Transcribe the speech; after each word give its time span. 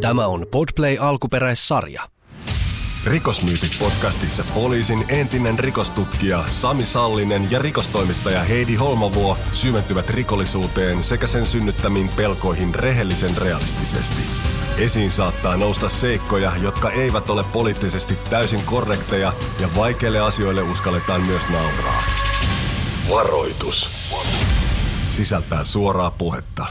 Tämä 0.00 0.26
on 0.26 0.46
Podplay 0.50 0.96
alkuperäissarja. 1.00 2.08
Rikosmyytit 3.04 3.76
podcastissa 3.78 4.44
poliisin 4.54 5.04
entinen 5.08 5.58
rikostutkija 5.58 6.44
Sami 6.46 6.84
Sallinen 6.84 7.50
ja 7.50 7.58
rikostoimittaja 7.58 8.42
Heidi 8.42 8.74
Holmavuo 8.74 9.36
syventyvät 9.52 10.10
rikollisuuteen 10.10 11.02
sekä 11.02 11.26
sen 11.26 11.46
synnyttämiin 11.46 12.08
pelkoihin 12.16 12.74
rehellisen 12.74 13.36
realistisesti. 13.36 14.22
Esiin 14.78 15.12
saattaa 15.12 15.56
nousta 15.56 15.88
seikkoja, 15.88 16.52
jotka 16.62 16.90
eivät 16.90 17.30
ole 17.30 17.44
poliittisesti 17.52 18.18
täysin 18.30 18.64
korrekteja 18.64 19.32
ja 19.60 19.68
vaikeille 19.76 20.20
asioille 20.20 20.62
uskalletaan 20.62 21.20
myös 21.20 21.48
nauraa. 21.48 22.02
Varoitus. 23.10 24.10
Sisältää 25.08 25.64
suoraa 25.64 26.10
puhetta. 26.10 26.66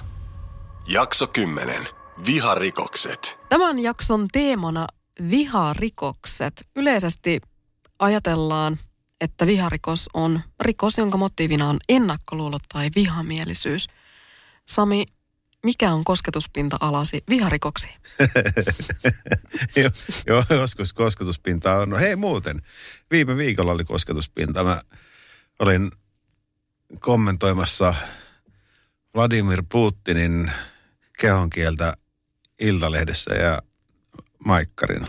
Jakso 0.87 1.27
10. 1.27 1.98
Viharikokset. 2.25 3.39
Tämän 3.49 3.79
jakson 3.79 4.27
teemana 4.31 4.87
viharikokset. 5.31 6.67
Yleisesti 6.75 7.41
ajatellaan, 7.99 8.79
että 9.21 9.47
viharikos 9.47 10.09
on 10.13 10.41
rikos, 10.61 10.97
jonka 10.97 11.17
motiivina 11.17 11.67
on 11.67 11.77
ennakkoluulo 11.89 12.57
tai 12.73 12.89
vihamielisyys. 12.95 13.87
Sami, 14.65 15.05
mikä 15.63 15.93
on 15.93 16.03
kosketuspinta-alasi 16.03 17.23
viharikoksi? 17.29 17.87
joo, 19.75 19.91
joo, 20.27 20.43
joskus 20.49 20.93
kosketuspinta 20.93 21.75
on. 21.75 21.89
No 21.89 21.97
hei 21.97 22.15
muuten, 22.15 22.61
viime 23.11 23.37
viikolla 23.37 23.71
oli 23.71 23.83
kosketuspinta. 23.83 24.63
Mä 24.63 24.81
olin 25.59 25.89
kommentoimassa 26.99 27.93
Vladimir 29.15 29.63
Putinin 29.71 30.51
kehonkieltä 31.19 31.93
Iltalehdessä 32.59 33.33
ja 33.33 33.61
Maikkarina. 34.45 35.07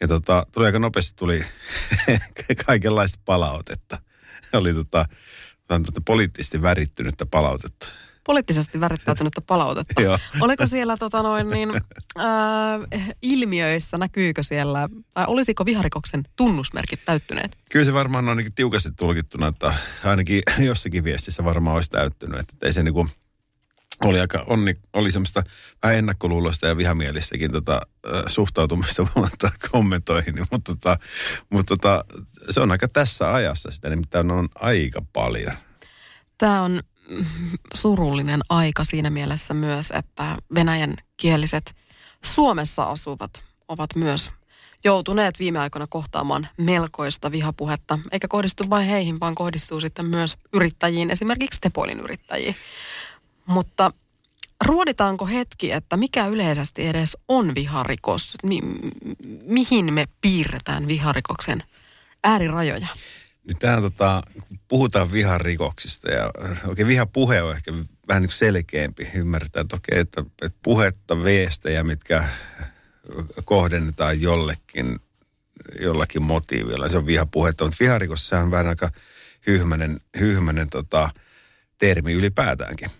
Ja 0.00 0.08
tota, 0.08 0.46
tuli 0.52 0.66
aika 0.66 0.78
nopeasti 0.78 1.16
tuli 1.16 1.44
kaikenlaista 2.66 3.20
palautetta. 3.24 3.98
Oli 4.52 4.74
tota, 4.74 5.04
tota, 5.68 6.00
poliittisesti 6.04 6.62
värittynyttä 6.62 7.26
palautetta. 7.26 7.88
Poliittisesti 8.26 8.80
värittäytynyttä 8.80 9.40
palautetta. 9.40 10.02
Joo. 10.02 10.18
Oliko 10.40 10.66
siellä 10.66 10.96
tota 10.96 11.22
noin, 11.22 11.50
niin, 11.50 11.70
äh, 12.18 13.08
ilmiöissä, 13.22 13.96
näkyykö 13.98 14.42
siellä, 14.42 14.88
tai 15.14 15.24
olisiko 15.28 15.66
viharikoksen 15.66 16.22
tunnusmerkit 16.36 17.00
täyttyneet? 17.04 17.56
Kyllä 17.70 17.84
se 17.84 17.92
varmaan 17.92 18.24
on 18.24 18.28
ainakin 18.28 18.54
tiukasti 18.54 18.88
tulkittuna, 18.98 19.46
että 19.46 19.74
ainakin 20.04 20.42
jossakin 20.58 21.04
viestissä 21.04 21.44
varmaan 21.44 21.76
olisi 21.76 21.90
täyttynyt. 21.90 22.40
Että 22.40 22.54
ei 22.62 22.72
se 22.72 22.82
niinku, 22.82 23.06
oli 24.04 24.20
aika 24.20 24.44
onni, 24.46 24.74
oli 24.92 25.12
semmoista 25.12 25.42
vähän 25.82 25.98
ennakkoluuloista 25.98 26.66
ja 26.66 26.76
vihamielistäkin 26.76 27.52
tota, 27.52 27.80
suhtautumista 28.26 29.06
kommentoihin, 29.70 30.34
mutta, 30.38 30.74
tota, 30.74 30.96
mutta 31.50 31.76
tota, 31.76 32.04
se 32.50 32.60
on 32.60 32.72
aika 32.72 32.88
tässä 32.88 33.32
ajassa 33.32 33.70
sitä, 33.70 33.90
nimittäin 33.90 34.30
on 34.30 34.48
aika 34.54 35.02
paljon. 35.12 35.52
Tämä 36.38 36.62
on 36.62 36.80
surullinen 37.74 38.40
aika 38.48 38.84
siinä 38.84 39.10
mielessä 39.10 39.54
myös, 39.54 39.90
että 39.90 40.36
venäjän 40.54 40.96
kieliset 41.16 41.74
Suomessa 42.24 42.84
asuvat 42.84 43.30
ovat 43.68 43.90
myös 43.94 44.30
joutuneet 44.84 45.38
viime 45.38 45.58
aikoina 45.58 45.86
kohtaamaan 45.86 46.48
melkoista 46.56 47.32
vihapuhetta, 47.32 47.98
eikä 48.12 48.28
kohdistu 48.28 48.70
vain 48.70 48.86
heihin, 48.86 49.20
vaan 49.20 49.34
kohdistuu 49.34 49.80
sitten 49.80 50.06
myös 50.06 50.36
yrittäjiin, 50.52 51.10
esimerkiksi 51.10 51.60
Tepoilin 51.60 52.00
yrittäjiin. 52.00 52.56
Mutta 53.46 53.92
ruoditaanko 54.64 55.26
hetki, 55.26 55.72
että 55.72 55.96
mikä 55.96 56.26
yleisesti 56.26 56.86
edes 56.86 57.16
on 57.28 57.54
viharikos? 57.54 58.34
Mi- 58.42 58.62
mihin 59.44 59.94
me 59.94 60.06
piirretään 60.20 60.88
viharikoksen 60.88 61.62
äärirajoja? 62.24 62.88
Niin 63.46 63.58
tämä 63.58 63.76
on 63.76 63.82
tota, 63.82 64.22
kun 64.48 64.58
puhutaan 64.68 65.12
viharikoksista 65.12 66.10
ja 66.10 66.30
oikein 66.68 66.88
vihapuhe 66.88 67.42
on 67.42 67.56
ehkä 67.56 67.72
vähän 68.08 68.22
niin 68.22 68.32
selkeämpi. 68.32 69.10
Ymmärretään 69.14 69.68
toki, 69.68 69.94
että, 69.94 70.24
että 70.42 70.58
puhetta, 70.62 71.24
viestejä, 71.24 71.84
mitkä 71.84 72.24
kohdennetaan 73.44 74.20
jollekin, 74.20 74.96
jollakin 75.80 76.22
motiivilla. 76.22 76.88
Se 76.88 76.98
on 76.98 77.06
vihapuhetta, 77.06 77.64
mutta 77.64 77.76
viharikos 77.80 78.32
on 78.32 78.50
vähän 78.50 78.68
aika 78.68 78.90
hyhmänen, 79.46 79.96
hyhmänen 80.20 80.70
tota, 80.70 81.10
termi 81.78 82.12
ylipäätäänkin. 82.12 82.90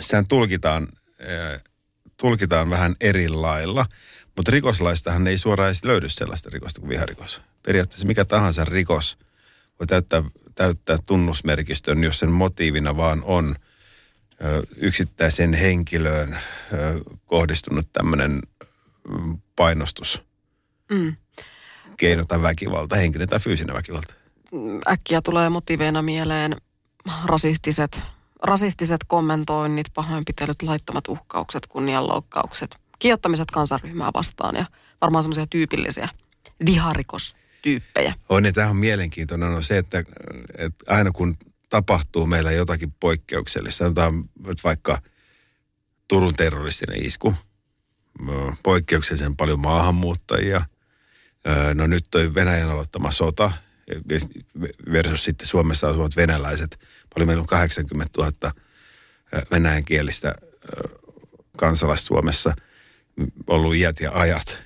Sehän 0.00 0.24
tulkitaan, 0.28 0.88
äh, 1.20 1.60
tulkitaan 2.16 2.70
vähän 2.70 2.94
eri 3.00 3.28
lailla, 3.28 3.86
mutta 4.36 4.52
rikoslaistahan 4.52 5.26
ei 5.26 5.38
suoraan 5.38 5.68
edes 5.68 5.84
löydy 5.84 6.08
sellaista 6.08 6.50
rikosta 6.52 6.80
kuin 6.80 6.88
viharikos. 6.90 7.42
Periaatteessa 7.62 8.06
mikä 8.06 8.24
tahansa 8.24 8.64
rikos 8.64 9.18
voi 9.80 9.86
täyttää, 9.86 10.22
täyttää 10.54 10.98
tunnusmerkistön, 11.06 12.04
jos 12.04 12.18
sen 12.18 12.32
motiivina 12.32 12.96
vaan 12.96 13.22
on 13.24 13.54
yksittäiseen 14.76 15.54
henkilöön 15.54 16.38
kohdistunut 17.26 17.92
tämmöinen 17.92 18.38
mm, 19.08 19.38
painostus, 19.56 20.22
Mm. 20.92 21.16
keino 21.96 22.24
tai 22.24 22.42
väkivalta, 22.42 22.96
henkinen 22.96 23.28
tai 23.28 23.40
fyysinen 23.40 23.76
väkivalta. 23.76 24.14
Äkkiä 24.88 25.22
tulee 25.22 25.48
motiiveina 25.48 26.02
mieleen 26.02 26.56
rasistiset, 27.24 28.00
rasistiset 28.42 29.00
kommentoinnit, 29.06 29.86
pahoinpitelyt, 29.94 30.62
laittomat 30.62 31.08
uhkaukset, 31.08 31.66
kunnianloukkaukset, 31.66 32.76
kiihottamiset 32.98 33.50
kansanryhmää 33.50 34.10
vastaan 34.14 34.56
ja 34.56 34.64
varmaan 35.00 35.22
semmoisia 35.22 35.46
tyypillisiä 35.46 36.08
viharikostyyppejä. 36.66 38.14
On, 38.28 38.42
niin 38.42 38.54
tämä 38.54 38.70
on 38.70 38.76
mielenkiintoinen 38.76 39.48
on 39.48 39.62
se, 39.62 39.78
että, 39.78 40.04
että 40.58 40.84
aina 40.94 41.10
kun 41.10 41.34
tapahtuu 41.68 42.26
meillä 42.26 42.52
jotakin 42.52 42.92
poikkeuksellista, 43.00 43.78
sanotaan 43.78 44.24
vaikka 44.64 45.02
Turun 46.08 46.34
terroristinen 46.34 47.06
isku, 47.06 47.34
poikkeuksellisen 48.62 49.36
paljon 49.36 49.60
maahanmuuttajia, 49.60 50.64
no 51.74 51.86
nyt 51.86 52.04
toi 52.10 52.34
Venäjän 52.34 52.70
aloittama 52.70 53.10
sota 53.10 53.52
versus 54.92 55.24
sitten 55.24 55.46
Suomessa 55.46 55.88
asuvat 55.88 56.16
venäläiset, 56.16 56.78
paljon 57.14 57.28
meillä 57.28 57.40
on 57.40 57.46
80 57.46 58.12
000 58.18 58.32
ö, 59.34 59.42
venäjänkielistä 59.50 60.34
kansalaista 61.56 62.06
Suomessa 62.06 62.56
ollut 63.46 63.74
iät 63.74 64.00
ja 64.00 64.10
ajat, 64.14 64.62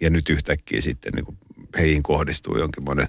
ja 0.00 0.10
nyt 0.10 0.30
yhtäkkiä 0.30 0.80
sitten 0.80 1.12
niin 1.12 1.24
kuin 1.24 1.38
heihin 1.78 2.02
kohdistuu 2.02 2.58
jonkinmoinen, 2.58 3.08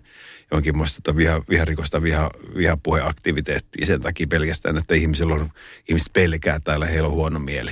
jonkinmoista 0.52 1.02
tota 1.04 1.18
viha, 1.18 1.42
viharikosta, 1.50 2.02
viha, 2.02 2.32
vihapuheaktiviteettia. 2.58 3.86
Sen 3.86 4.02
takia 4.02 4.28
pelkästään, 4.28 4.78
että 4.78 4.96
ihmisillä 4.96 5.34
on, 5.34 5.50
ihmiset 5.90 6.14
pelkää 6.14 6.60
täällä, 6.60 6.86
heillä 6.86 7.08
on 7.08 7.14
huono 7.14 7.40
mieli. 7.40 7.72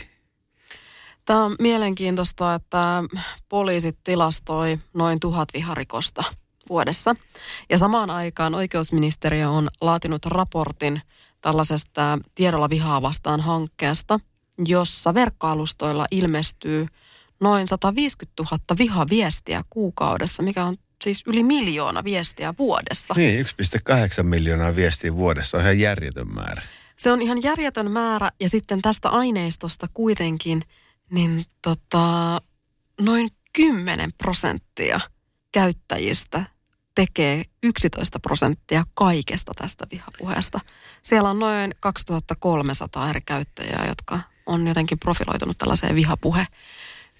Tämä 1.25 1.43
on 1.43 1.55
mielenkiintoista, 1.59 2.55
että 2.55 3.03
poliisit 3.49 3.97
tilastoi 4.03 4.79
noin 4.93 5.19
tuhat 5.19 5.49
viharikosta 5.53 6.23
vuodessa. 6.69 7.15
Ja 7.69 7.77
samaan 7.77 8.09
aikaan 8.09 8.55
oikeusministeriö 8.55 9.49
on 9.49 9.67
laatinut 9.81 10.25
raportin 10.25 11.01
tällaisesta 11.41 12.19
tiedolla 12.35 12.69
vihaa 12.69 13.01
vastaan 13.01 13.41
hankkeesta, 13.41 14.19
jossa 14.65 15.13
verkkoalustoilla 15.13 16.05
ilmestyy 16.11 16.87
noin 17.39 17.67
150 17.67 18.43
000 18.51 18.59
vihaviestiä 18.77 19.63
kuukaudessa, 19.69 20.43
mikä 20.43 20.65
on 20.65 20.77
siis 21.03 21.23
yli 21.25 21.43
miljoona 21.43 22.03
viestiä 22.03 22.53
vuodessa. 22.57 23.13
Niin, 23.17 23.45
1,8 23.45 24.23
miljoonaa 24.23 24.75
viestiä 24.75 25.15
vuodessa 25.15 25.57
on 25.57 25.63
ihan 25.63 25.79
järjetön 25.79 26.33
määrä. 26.33 26.61
Se 26.97 27.11
on 27.11 27.21
ihan 27.21 27.43
järjetön 27.43 27.91
määrä 27.91 28.31
ja 28.39 28.49
sitten 28.49 28.81
tästä 28.81 29.09
aineistosta 29.09 29.87
kuitenkin 29.93 30.61
niin 31.09 31.45
tota, 31.61 32.41
noin 33.01 33.29
10 33.53 34.13
prosenttia 34.13 34.99
käyttäjistä 35.51 36.45
tekee 36.97 37.43
11 37.63 38.19
prosenttia 38.19 38.83
kaikesta 38.93 39.51
tästä 39.55 39.87
vihapuheesta. 39.91 40.59
Siellä 41.03 41.29
on 41.29 41.39
noin 41.39 41.75
2300 41.79 43.09
eri 43.09 43.21
käyttäjää, 43.21 43.85
jotka 43.87 44.19
on 44.45 44.67
jotenkin 44.67 44.99
profiloitunut 44.99 45.57
tällaiseen 45.57 45.95
vihapuhe- 45.95 46.47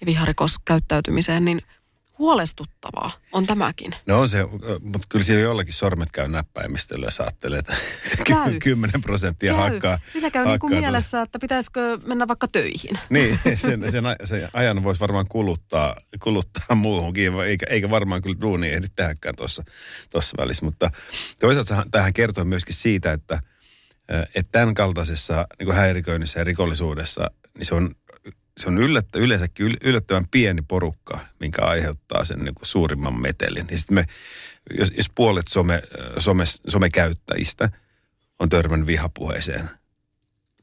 ja 0.00 0.06
viharikoskäyttäytymiseen, 0.06 1.44
niin 1.44 1.62
huolestuttavaa 2.18 3.10
on 3.32 3.46
tämäkin. 3.46 3.94
No 4.06 4.20
on 4.20 4.28
se, 4.28 4.44
mutta 4.80 5.06
kyllä 5.08 5.24
siellä 5.24 5.42
jollakin 5.42 5.74
sormet 5.74 6.08
käy 6.12 6.28
näppäimistöllä 6.28 7.10
sä 7.10 7.22
ajattelee, 7.22 7.58
että 7.58 7.76
Käy. 8.26 8.58
10 8.58 9.00
prosenttia 9.00 9.54
Käy. 9.54 9.70
hakkaa. 9.70 9.98
Sitä 10.12 10.30
käy 10.30 10.46
niin 10.46 10.58
kuin 10.58 10.72
hakkaa 10.72 10.90
mielessä, 10.90 11.22
että 11.22 11.38
pitäisikö 11.38 11.98
mennä 12.06 12.28
vaikka 12.28 12.48
töihin. 12.48 12.98
Niin, 13.10 13.38
sen, 13.56 13.90
sen, 13.90 14.04
sen 14.24 14.48
ajan 14.52 14.84
voisi 14.84 15.00
varmaan 15.00 15.26
kuluttaa, 15.28 15.96
kuluttaa 16.22 16.74
muuhunkin, 16.86 17.34
eikä, 17.34 17.66
eikä 17.70 17.90
varmaan 17.90 18.22
kyllä 18.22 18.40
duuni 18.40 18.68
ehdi 18.68 18.86
tehdäkään 18.96 19.34
tuossa 19.36 19.64
tuossa 20.10 20.36
välissä. 20.38 20.64
Mutta 20.64 20.90
toisaalta 21.40 21.84
tähän 21.90 22.12
kertoo 22.12 22.44
myöskin 22.44 22.74
siitä, 22.74 23.12
että, 23.12 23.42
että 24.08 24.52
tämän 24.52 24.74
kaltaisessa 24.74 25.46
niin 25.58 25.66
kuin 25.66 25.76
häiriköinnissä 25.76 26.40
ja 26.40 26.44
rikollisuudessa, 26.44 27.30
niin 27.58 27.66
se 27.66 27.74
on 27.74 27.90
se 28.58 28.68
on 28.68 28.78
yllättä, 28.78 29.18
yleensäkin 29.18 29.76
yllättävän 29.84 30.28
pieni 30.30 30.62
porukka, 30.68 31.20
minkä 31.40 31.62
aiheuttaa 31.62 32.24
sen 32.24 32.38
niin 32.38 32.54
kuin 32.54 32.66
suurimman 32.66 33.20
metelin. 33.20 33.66
Ja 33.70 33.78
sitten 33.78 33.94
me, 33.94 34.04
jos, 34.78 34.92
jos 34.96 35.10
puolet 35.14 35.48
some, 35.48 35.82
some, 36.18 36.44
somekäyttäjistä 36.68 37.70
on 38.38 38.48
törmännyt 38.48 38.86
vihapuheeseen, 38.86 39.70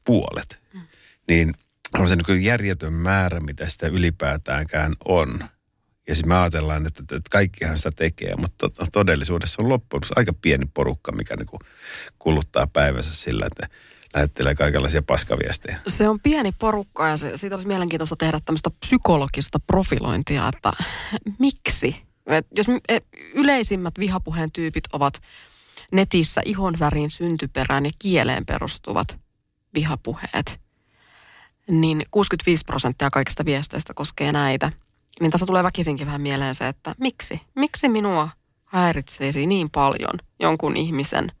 puolet, 0.04 0.58
mm. 0.74 0.80
niin 1.28 1.52
on 1.94 2.08
se 2.08 2.16
niin 2.16 2.44
järjetön 2.44 2.92
määrä, 2.92 3.40
mitä 3.40 3.68
sitä 3.68 3.86
ylipäätäänkään 3.86 4.92
on. 5.04 5.28
Ja 6.08 6.14
sitten 6.14 6.28
me 6.28 6.36
ajatellaan, 6.36 6.86
että, 6.86 7.02
että 7.02 7.30
kaikkihan 7.30 7.76
sitä 7.76 7.90
tekee, 7.96 8.34
mutta 8.36 8.68
todellisuudessa 8.92 9.62
on 9.62 9.68
loppujen 9.68 10.02
aika 10.16 10.32
pieni 10.42 10.66
porukka, 10.74 11.12
mikä 11.12 11.36
niin 11.36 11.46
kuin 11.46 11.60
kuluttaa 12.18 12.66
päivänsä 12.66 13.14
sillä, 13.14 13.46
että 13.46 13.76
lähettelee 14.16 14.54
kaikenlaisia 14.54 15.02
paskaviestejä. 15.02 15.78
Se 15.88 16.08
on 16.08 16.20
pieni 16.20 16.52
porukka 16.58 17.08
ja 17.08 17.16
se, 17.16 17.36
siitä 17.36 17.56
olisi 17.56 17.68
mielenkiintoista 17.68 18.16
tehdä 18.16 18.40
tämmöistä 18.44 18.70
psykologista 18.80 19.60
profilointia, 19.60 20.48
että 20.48 20.72
miksi? 21.38 21.96
Et 22.26 22.46
jos 22.56 22.66
yleisimmät 23.34 23.94
vihapuheen 23.98 24.52
tyypit 24.52 24.84
ovat 24.92 25.20
netissä 25.92 26.40
ihonväriin, 26.44 27.10
syntyperään 27.10 27.84
ja 27.84 27.90
kieleen 27.98 28.46
perustuvat 28.46 29.18
vihapuheet, 29.74 30.60
niin 31.68 32.02
65 32.10 32.64
prosenttia 32.64 33.10
kaikista 33.10 33.44
viesteistä 33.44 33.94
koskee 33.94 34.32
näitä. 34.32 34.72
Niin 35.20 35.30
tässä 35.30 35.46
tulee 35.46 35.62
väkisinkin 35.62 36.06
vähän 36.06 36.20
mieleen 36.20 36.54
se, 36.54 36.68
että 36.68 36.94
miksi? 36.98 37.40
Miksi 37.54 37.88
minua 37.88 38.28
häiritsisi 38.64 39.46
niin 39.46 39.70
paljon 39.70 40.18
jonkun 40.40 40.76
ihmisen 40.76 41.32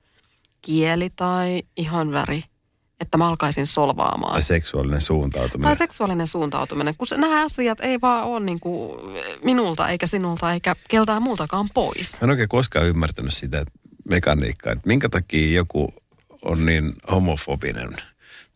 kieli 0.62 1.10
tai 1.10 1.62
ihonväri– 1.76 2.42
että 3.00 3.18
mä 3.18 3.28
alkaisin 3.28 3.66
solvaamaan. 3.66 4.32
Tai 4.32 4.42
seksuaalinen 4.42 5.00
suuntautuminen. 5.00 5.68
Tai 5.68 5.76
seksuaalinen 5.76 6.26
suuntautuminen, 6.26 6.94
kun 6.96 7.06
se, 7.06 7.16
nämä 7.16 7.44
asiat 7.44 7.80
ei 7.80 8.00
vaan 8.00 8.24
ole 8.24 8.40
niin 8.40 8.60
kuin 8.60 9.00
minulta 9.44 9.88
eikä 9.88 10.06
sinulta 10.06 10.52
eikä 10.52 10.76
keltään 10.88 11.22
muultakaan 11.22 11.68
pois. 11.74 12.12
Mä 12.20 12.26
en 12.26 12.30
oikein 12.30 12.48
koskaan 12.48 12.86
ymmärtänyt 12.86 13.34
sitä 13.34 13.64
mekaniikkaa, 14.08 14.72
että 14.72 14.88
minkä 14.88 15.08
takia 15.08 15.56
joku 15.56 15.94
on 16.42 16.66
niin 16.66 16.92
homofobinen 17.10 17.96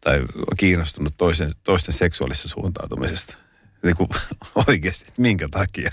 tai 0.01 0.23
kiinnostunut 0.59 1.15
toisen, 1.17 1.53
toisten 1.65 1.95
seksuaalisesta 1.95 2.49
suuntautumisesta. 2.49 3.37
Niin 3.83 3.97
kuin 3.97 4.09
oikeasti, 4.69 5.13
minkä 5.19 5.49
takia? 5.51 5.91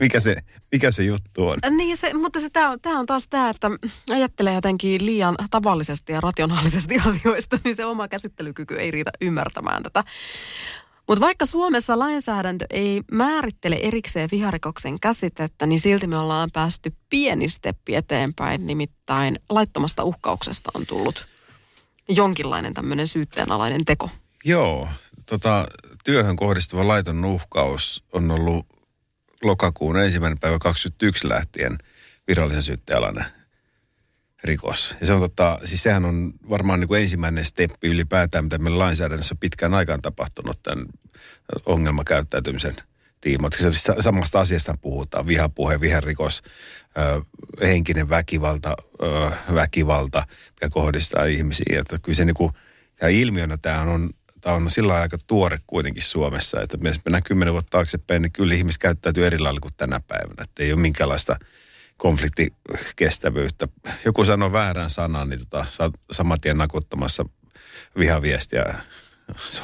Mikä, 0.00 0.20
se, 0.20 0.36
mikä 0.72 0.90
se 0.90 1.04
juttu 1.04 1.48
on? 1.48 1.58
Niin, 1.76 1.96
se, 1.96 2.14
mutta 2.14 2.40
se, 2.40 2.50
tämä, 2.50 2.78
tämä 2.82 2.98
on 2.98 3.06
taas 3.06 3.28
tämä, 3.28 3.50
että 3.50 3.70
ajattelee 4.10 4.54
jotenkin 4.54 5.06
liian 5.06 5.34
tavallisesti 5.50 6.12
ja 6.12 6.20
rationaalisesti 6.20 6.98
asioista, 7.06 7.58
niin 7.64 7.76
se 7.76 7.84
oma 7.84 8.08
käsittelykyky 8.08 8.76
ei 8.78 8.90
riitä 8.90 9.10
ymmärtämään 9.20 9.82
tätä. 9.82 10.04
Mutta 11.08 11.24
vaikka 11.24 11.46
Suomessa 11.46 11.98
lainsäädäntö 11.98 12.66
ei 12.70 13.02
määrittele 13.12 13.76
erikseen 13.82 14.28
viharikoksen 14.32 15.00
käsitettä, 15.00 15.66
niin 15.66 15.80
silti 15.80 16.06
me 16.06 16.18
ollaan 16.18 16.50
päästy 16.52 16.92
pieni 17.10 17.48
steppi 17.48 17.94
eteenpäin. 17.94 18.66
Nimittäin 18.66 19.38
laittomasta 19.50 20.04
uhkauksesta 20.04 20.70
on 20.74 20.86
tullut 20.86 21.26
jonkinlainen 22.08 22.74
tämmöinen 22.74 23.08
syytteenalainen 23.08 23.84
teko. 23.84 24.10
Joo, 24.44 24.88
tota, 25.26 25.66
työhön 26.04 26.36
kohdistuva 26.36 26.88
laiton 26.88 27.24
uhkaus 27.24 28.04
on 28.12 28.30
ollut 28.30 28.66
lokakuun 29.44 29.98
ensimmäinen 29.98 30.38
päivä 30.38 30.58
21 30.58 31.28
lähtien 31.28 31.78
virallisen 32.28 32.62
syyttealainen 32.62 33.24
rikos. 34.44 34.96
Ja 35.00 35.06
se 35.06 35.12
on 35.12 35.20
tota, 35.20 35.58
siis 35.64 35.82
sehän 35.82 36.04
on 36.04 36.32
varmaan 36.50 36.80
niin 36.80 36.88
kuin 36.88 37.02
ensimmäinen 37.02 37.44
steppi 37.44 37.88
ylipäätään, 37.88 38.44
mitä 38.44 38.58
meillä 38.58 38.78
lainsäädännössä 38.78 39.34
pitkään 39.40 39.74
aikaan 39.74 40.02
tapahtunut 40.02 40.62
tämän 40.62 40.86
ongelmakäyttäytymisen 41.66 42.76
tiimoilta. 43.20 43.56
Siis 43.56 43.84
samasta 44.00 44.40
asiasta 44.40 44.74
puhutaan, 44.80 45.26
vihapuhe, 45.26 45.80
viharikos, 45.80 46.42
henkinen 47.62 48.08
väkivalta, 48.08 48.76
väkivalta, 49.54 50.26
mikä 50.50 50.68
kohdistaa 50.68 51.24
ihmisiin. 51.24 51.78
Että 51.78 51.98
kyllä 51.98 52.16
se 52.16 52.24
niin 52.24 52.34
kuin, 52.34 52.50
ja 53.00 53.08
ilmiönä 53.08 53.56
tämä 53.56 53.80
on 53.80 54.10
tämä 54.42 54.56
on 54.56 54.70
sillä 54.70 54.94
aika 54.94 55.18
tuore 55.26 55.58
kuitenkin 55.66 56.02
Suomessa, 56.02 56.60
että 56.60 56.78
jos 56.82 57.00
mennään 57.04 57.22
kymmenen 57.22 57.52
vuotta 57.52 57.70
taaksepäin, 57.70 58.22
niin 58.22 58.32
kyllä 58.32 58.54
ihmiset 58.54 58.82
käyttäytyy 58.82 59.26
eri 59.26 59.38
lailla 59.38 59.60
kuin 59.60 59.74
tänä 59.76 60.00
päivänä. 60.08 60.42
Että 60.42 60.62
ei 60.62 60.72
ole 60.72 60.80
minkäänlaista 60.80 61.36
konfliktikestävyyttä. 61.96 63.68
Joku 64.04 64.24
sanoo 64.24 64.52
väärän 64.52 64.90
sanan, 64.90 65.28
niin 65.28 65.40
tota, 65.40 65.66
saman 66.10 66.40
tien 66.40 66.58
nakuttamassa 66.58 67.24
vihaviestiä 67.98 68.74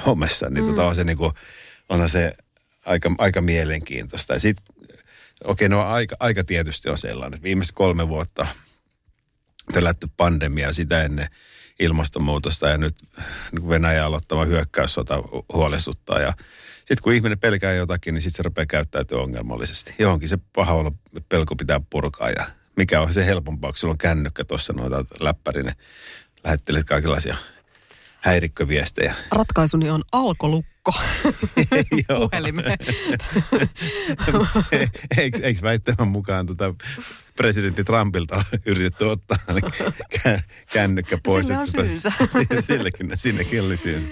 somessa, 0.04 0.50
niin 0.50 0.64
tota 0.64 0.70
mm. 0.70 0.76
tota 0.76 0.88
on 0.88 0.96
se 0.96 1.04
niin 1.04 1.18
kuin, 1.18 1.32
onhan 1.88 2.10
se 2.10 2.32
aika, 2.84 3.10
aika 3.18 3.40
mielenkiintoista. 3.40 4.32
Ja 4.32 4.40
sitten, 4.40 4.66
okei, 5.44 5.66
okay, 5.66 5.68
no 5.68 5.82
aika, 5.82 6.16
aika 6.20 6.44
tietysti 6.44 6.88
on 6.88 6.98
sellainen. 6.98 7.42
Viimeiset 7.42 7.74
kolme 7.74 8.08
vuotta 8.08 8.46
pelätty 9.74 10.08
pandemia 10.16 10.72
sitä 10.72 11.02
ennen– 11.02 11.28
ilmastonmuutosta 11.78 12.68
ja 12.68 12.78
nyt 12.78 12.94
niin 13.52 13.68
Venäjä 13.68 14.06
aloittama 14.06 14.44
hyökkäyssota 14.44 15.22
huolestuttaa. 15.52 16.20
Ja 16.20 16.32
sitten 16.78 17.02
kun 17.02 17.12
ihminen 17.12 17.38
pelkää 17.38 17.72
jotakin, 17.72 18.14
niin 18.14 18.22
sitten 18.22 18.36
se 18.36 18.42
rupeaa 18.42 18.66
käyttäytyä 18.66 19.18
ongelmallisesti. 19.18 19.94
Johonkin 19.98 20.28
se 20.28 20.38
paha 20.54 20.74
olla 20.74 20.92
pelko 21.28 21.56
pitää 21.56 21.80
purkaa 21.90 22.30
ja 22.30 22.46
mikä 22.76 23.00
on 23.00 23.14
se 23.14 23.26
helpompaa, 23.26 23.70
kun 23.70 23.78
sulla 23.78 23.92
on 23.92 23.98
kännykkä 23.98 24.44
tuossa 24.44 24.72
noita 24.72 25.04
läppäri, 25.20 25.62
niin 25.62 25.76
lähettelet 26.44 26.86
kaikenlaisia 26.86 27.36
häirikköviestejä. 28.20 29.14
Ratkaisuni 29.30 29.90
on 29.90 30.02
alkolukko 30.12 30.94
puhelimeen. 32.30 32.78
eikö, 35.18 35.38
eikö 35.42 35.62
väittämän 35.62 36.08
mukaan 36.08 36.46
tota 36.46 36.74
presidentti 37.38 37.84
Trumpilta 37.84 38.44
yritetty 38.66 39.04
ottaa 39.04 39.38
kännykkä 40.72 41.18
pois? 41.24 41.46
Sillä 41.46 41.60
on 41.60 41.68
syynsä. 41.68 42.12
Silläkin, 42.60 43.10
sinnekin 43.14 43.62
oli 43.62 43.76
syynsä. 43.76 44.08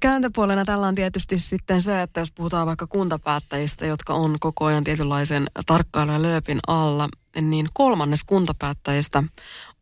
Kääntöpuolena 0.00 0.64
tällä 0.64 0.86
on 0.86 0.94
tietysti 0.94 1.38
sitten 1.38 1.82
se, 1.82 2.02
että 2.02 2.20
jos 2.20 2.32
puhutaan 2.32 2.66
vaikka 2.66 2.86
kuntapäättäjistä, 2.86 3.86
jotka 3.86 4.14
on 4.14 4.36
koko 4.40 4.64
ajan 4.64 4.84
tietynlaisen 4.84 5.46
tarkkailun 5.66 6.14
ja 6.14 6.22
lööpin 6.22 6.58
alla, 6.66 7.08
niin 7.40 7.68
kolmannes 7.72 8.24
kuntapäättäjistä 8.24 9.22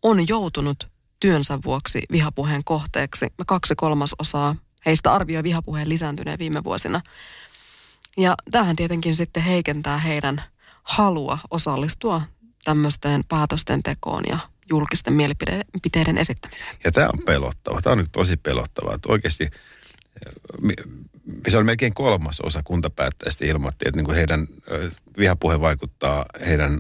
on 0.03 0.29
joutunut 0.29 0.89
työnsä 1.21 1.59
vuoksi 1.65 2.03
vihapuheen 2.13 2.65
kohteeksi. 2.65 3.27
Kaksi 3.47 3.75
kolmasosaa 3.77 4.57
heistä 4.87 5.13
arvioi 5.13 5.43
vihapuheen 5.43 5.89
lisääntyneen 5.89 6.39
viime 6.39 6.65
vuosina. 6.65 7.01
Ja 8.17 8.35
tähän 8.51 8.77
tietenkin 8.77 9.17
sitten 9.17 9.43
heikentää 9.43 9.99
heidän 9.99 10.43
halua 10.83 11.39
osallistua 11.51 12.23
tämmöisten 12.65 13.25
päätösten 13.29 13.83
tekoon 13.83 14.23
ja 14.29 14.39
julkisten 14.71 15.15
mielipiteiden 15.15 16.19
esittämiseen. 16.19 16.77
Ja 16.85 16.93
tämä 16.93 17.09
on 17.09 17.25
pelottava. 17.27 17.83
Tämä 17.83 17.93
on 17.93 17.99
nyt 17.99 18.13
tosi 18.13 18.37
pelottava. 18.37 18.95
Että 18.95 19.13
oikeasti 19.13 19.51
se 21.51 21.57
on 21.59 21.67
melkein 21.67 21.95
kolmas 21.95 22.41
osa 22.41 22.61
kuntapäättäjistä 22.65 23.45
ilmoitti, 23.45 23.89
että 23.89 23.99
niin 23.99 24.05
kuin 24.07 24.17
heidän 24.17 24.47
vihapuhe 25.19 25.61
vaikuttaa 25.61 26.27
heidän 26.47 26.79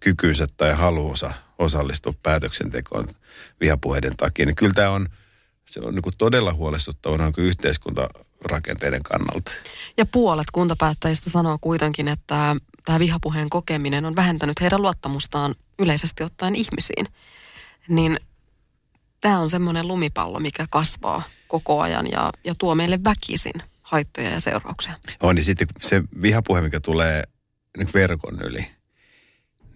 kykynsä 0.00 0.46
tai 0.56 0.72
haluunsa 0.72 1.32
osallistua 1.58 2.12
päätöksentekoon 2.22 3.04
vihapuheiden 3.60 4.16
takia. 4.16 4.46
Niin 4.46 4.56
kyllä 4.56 4.74
tämä 4.74 4.90
on, 4.90 5.08
se 5.64 5.80
on 5.80 5.94
niin 5.94 6.02
todella 6.18 6.52
huolestuttavaa 6.52 7.18
niin 7.18 7.46
yhteiskuntarakenteiden 7.46 9.02
kannalta. 9.02 9.52
Ja 9.96 10.06
puolet 10.06 10.50
kuntapäättäjistä 10.52 11.30
sanoo 11.30 11.58
kuitenkin, 11.60 12.08
että 12.08 12.56
tämä 12.86 12.98
vihapuheen 12.98 13.50
kokeminen 13.50 14.04
on 14.04 14.16
vähentänyt 14.16 14.60
heidän 14.60 14.82
luottamustaan 14.82 15.54
yleisesti 15.78 16.22
ottaen 16.22 16.54
ihmisiin. 16.56 17.06
Niin 17.88 18.20
tämä 19.20 19.40
on 19.40 19.50
semmoinen 19.50 19.88
lumipallo, 19.88 20.40
mikä 20.40 20.66
kasvaa 20.70 21.22
koko 21.48 21.80
ajan 21.80 22.10
ja, 22.10 22.30
ja 22.44 22.54
tuo 22.58 22.74
meille 22.74 22.98
väkisin 23.04 23.62
haittoja 23.82 24.30
ja 24.30 24.40
seurauksia. 24.40 24.94
On, 25.20 25.34
niin 25.34 25.44
sitten 25.44 25.68
se 25.80 26.02
vihapuhe, 26.22 26.60
mikä 26.60 26.80
tulee 26.80 27.22
niin 27.78 27.88
verkon 27.94 28.38
yli, 28.44 28.66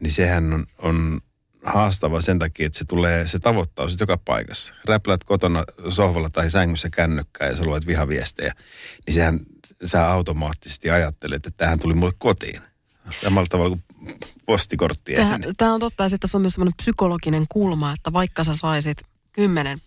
niin 0.01 0.13
sehän 0.13 0.53
on, 0.53 0.65
on 0.79 1.21
haastava 1.65 2.21
sen 2.21 2.39
takia, 2.39 2.67
että 2.67 2.79
se 2.79 2.85
tulee, 2.85 3.27
se 3.27 3.39
tavoittaa 3.39 3.89
sitten 3.89 4.03
joka 4.03 4.23
paikassa. 4.25 4.75
Räplät 4.85 5.25
kotona 5.25 5.65
sohvalla 5.89 6.31
tai 6.31 6.51
sängyssä 6.51 6.89
kännykkää 6.91 7.49
ja 7.49 7.57
sä 7.57 7.65
luet 7.65 7.87
vihaviestejä, 7.87 8.53
niin 9.07 9.15
sehän 9.15 9.41
sä 9.85 10.09
automaattisesti 10.11 10.91
ajattelet, 10.91 11.47
että 11.47 11.65
tähän 11.65 11.79
tuli 11.79 11.95
mulle 11.95 12.13
kotiin. 12.19 12.61
Samalla 13.23 13.47
tavalla 13.51 13.77
kuin 13.77 14.15
postikortti. 14.47 15.13
Tämä 15.57 15.75
on 15.75 15.81
totta 15.81 16.09
sitten 16.09 16.21
tässä 16.21 16.39
on 16.39 16.43
myös 16.43 16.53
sellainen 16.53 16.77
psykologinen 16.77 17.47
kulma, 17.49 17.93
että 17.93 18.13
vaikka 18.13 18.45
sä 18.45 18.55
saisit 18.55 18.99
kymmenen 19.33 19.81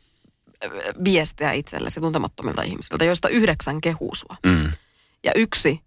viestejä 1.03 1.51
itsellesi 1.51 2.00
tuntemattomilta 2.00 2.62
ihmisiltä, 2.62 3.05
joista 3.05 3.29
yhdeksän 3.29 3.82
kehuu 3.82 4.15
sua. 4.15 4.38
Mm. 4.46 4.72
Ja 5.24 5.32
yksi 5.36 5.82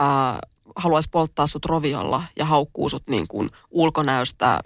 äh, 0.00 0.38
haluaisi 0.76 1.08
polttaa 1.12 1.46
sut 1.46 1.66
roviolla 1.66 2.22
ja 2.36 2.44
haukkuu 2.44 2.88
sut 2.88 3.08
niin 3.08 3.28
kuin 3.28 3.50
ulkonäöstä, 3.70 4.60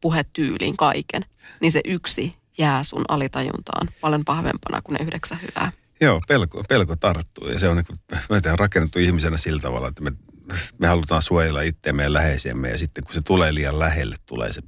puhetyyliin, 0.00 0.76
kaiken, 0.76 1.24
niin 1.60 1.72
se 1.72 1.80
yksi 1.84 2.34
jää 2.58 2.82
sun 2.82 3.04
alitajuntaan 3.08 3.88
paljon 4.00 4.24
pahvempana 4.24 4.82
kuin 4.82 4.94
ne 4.94 5.04
yhdeksän 5.04 5.40
hyvää. 5.42 5.72
Joo, 6.00 6.20
pelko, 6.28 6.64
pelko 6.68 6.96
tarttuu 6.96 7.48
ja 7.48 7.58
se 7.58 7.68
on 7.68 7.76
niin 7.76 7.86
kuin, 7.86 8.00
on 8.52 8.58
rakennettu 8.58 8.98
ihmisenä 8.98 9.36
sillä 9.36 9.60
tavalla, 9.60 9.88
että 9.88 10.02
me, 10.02 10.12
me 10.78 10.86
halutaan 10.86 11.22
suojella 11.22 11.62
itseä 11.62 11.92
meidän 11.92 12.12
läheisiämme 12.12 12.68
ja 12.68 12.78
sitten 12.78 13.04
kun 13.04 13.14
se 13.14 13.20
tulee 13.20 13.54
liian 13.54 13.78
lähelle, 13.78 14.16
tulee 14.26 14.52
se 14.52 14.62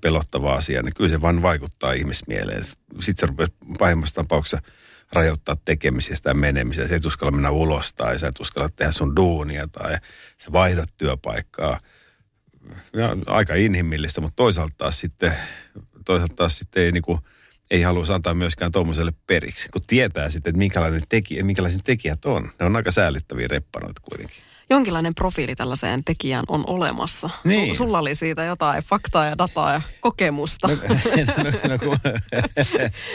pelottava 0.00 0.54
asia, 0.54 0.82
niin 0.82 0.94
kyllä 0.94 1.10
se 1.10 1.20
vaan 1.20 1.42
vaikuttaa 1.42 1.92
ihmismieleen. 1.92 2.64
Sitten 2.64 3.16
se 3.16 3.26
rupeaa 3.26 3.48
pahimmassa 3.78 4.14
tapauksessa 4.14 4.62
rajoittaa 5.12 5.56
tekemisestä 5.64 6.30
ja 6.30 6.34
menemistä. 6.34 6.88
Se 6.88 6.94
et 6.94 7.06
uskalla 7.06 7.30
mennä 7.30 7.50
ulos 7.50 7.92
tai 7.92 8.18
sä 8.18 8.28
et 8.28 8.40
uskalla 8.40 8.68
tehdä 8.68 8.92
sun 8.92 9.16
duunia 9.16 9.68
tai 9.68 9.94
sä 10.38 10.52
vaihdat 10.52 10.88
työpaikkaa. 10.96 11.80
Ja 12.92 13.16
aika 13.26 13.54
inhimillistä, 13.54 14.20
mutta 14.20 14.36
toisaalta 14.36 14.74
taas 14.78 15.00
sitten, 15.00 15.36
toisaalta 16.04 16.36
taas 16.36 16.56
sitten 16.56 16.82
ei, 16.82 16.92
niin 16.92 17.02
kuin, 17.02 17.18
ei 17.70 17.82
halua 17.82 18.14
antaa 18.14 18.34
myöskään 18.34 18.72
tuommoiselle 18.72 19.12
periksi, 19.26 19.68
kun 19.68 19.82
tietää 19.86 20.30
sitten, 20.30 20.50
että 20.50 20.58
minkälainen 20.58 21.02
tekijä, 21.08 21.44
minkälaisen 21.44 21.84
tekijät 21.84 22.24
on. 22.24 22.42
Ne 22.60 22.66
on 22.66 22.76
aika 22.76 22.90
säällittäviä 22.90 23.48
reppanoita 23.48 24.00
kuitenkin 24.04 24.42
jonkinlainen 24.70 25.14
profiili 25.14 25.54
tällaiseen 25.54 26.04
tekijään 26.04 26.44
on 26.48 26.64
olemassa. 26.66 27.30
Niin. 27.44 27.76
Sulla 27.76 27.98
oli 27.98 28.14
siitä 28.14 28.44
jotain 28.44 28.82
faktaa 28.82 29.26
ja 29.26 29.38
dataa 29.38 29.72
ja 29.72 29.80
kokemusta. 30.00 30.68
No, 30.68 30.74
no, 30.76 31.68
no, 31.68 31.78
kun, 31.78 31.96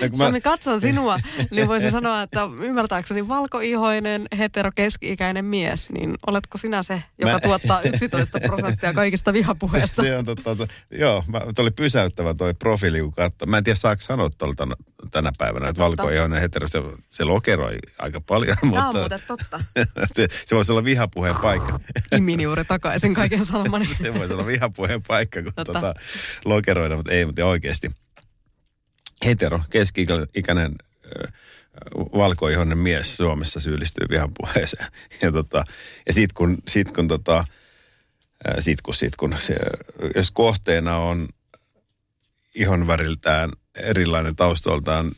no, 0.01 0.10
kun 0.10 0.17
Sami, 0.17 0.41
katson 0.41 0.81
sinua, 0.81 1.19
niin 1.51 1.67
voisin 1.67 1.91
sanoa, 1.91 2.22
että 2.22 2.50
ymmärtääkseni 2.62 3.27
valkoihoinen, 3.27 4.27
hetero, 4.38 4.72
keski-ikäinen 4.75 5.45
mies, 5.45 5.89
niin 5.89 6.15
oletko 6.27 6.57
sinä 6.57 6.83
se, 6.83 7.03
joka 7.19 7.33
mä... 7.33 7.39
tuottaa 7.39 7.81
11 7.81 8.39
prosenttia 8.39 8.93
kaikista 8.93 9.33
vihapuheesta? 9.33 10.01
Se, 10.03 10.07
se 10.07 10.17
on 10.17 10.25
totta. 10.25 10.55
To, 10.55 10.67
joo, 10.91 11.24
mä, 11.27 11.41
oli 11.57 11.72
pysäyttävä 11.72 12.33
toi 12.33 12.53
profiili, 12.53 13.01
kun 13.01 13.13
katsoo. 13.13 13.45
Mä 13.45 13.57
en 13.57 13.63
tiedä, 13.63 13.75
saako 13.75 14.01
sanoa 14.01 14.29
tuolta 14.38 14.67
tänä 15.12 15.31
päivänä, 15.38 15.69
että 15.69 15.81
valkoihoinen, 15.81 16.41
hetero, 16.41 16.67
se, 16.67 16.81
se 17.10 17.24
lokeroi 17.24 17.77
aika 18.00 18.22
paljon. 18.22 18.57
Tämä 18.60 18.69
mutta, 18.69 18.88
on 18.88 18.95
muuten 18.95 19.22
totta. 19.27 19.60
se, 20.15 20.27
se 20.45 20.55
voisi 20.55 20.72
olla 20.72 20.83
vihapuheen 20.83 21.36
paikka. 21.44 21.80
Imin 22.18 22.42
juuri 22.42 22.66
takaisin 22.66 23.14
kaiken 23.14 23.46
sanomani. 23.46 23.94
Se 23.96 24.14
voisi 24.14 24.34
olla 24.34 24.46
vihapuheen 24.46 25.02
paikka, 25.08 25.44
kun 25.44 25.54
tota. 25.56 25.74
Tota, 25.74 25.94
lokeroida, 26.46 26.96
mutta 26.96 27.12
ei, 27.12 27.26
mutta 27.26 27.46
oikeasti. 27.46 27.92
Hetero, 29.26 29.60
keski-ikäinen 29.70 30.76
valkoihoinen 31.96 32.78
mies 32.78 33.18
Suomessa 33.18 33.60
syyllistyy 33.60 34.08
vihapuheeseen. 34.10 34.88
Ja, 35.22 35.32
tota, 35.32 35.64
ja 36.08 36.14
sit 36.14 36.34
kun, 36.34 36.58
sit 36.68 36.92
kun, 36.92 37.08
tota, 37.08 37.46
sit 38.60 38.82
kun, 38.82 38.94
sit 38.94 39.16
kun 39.16 39.36
se, 39.40 39.56
jos 40.16 40.32
kohteena 40.32 40.98
on 40.98 41.28
ihonväriltään 42.56 43.50
erilainen 43.76 44.36
taustoltaan 44.36 45.12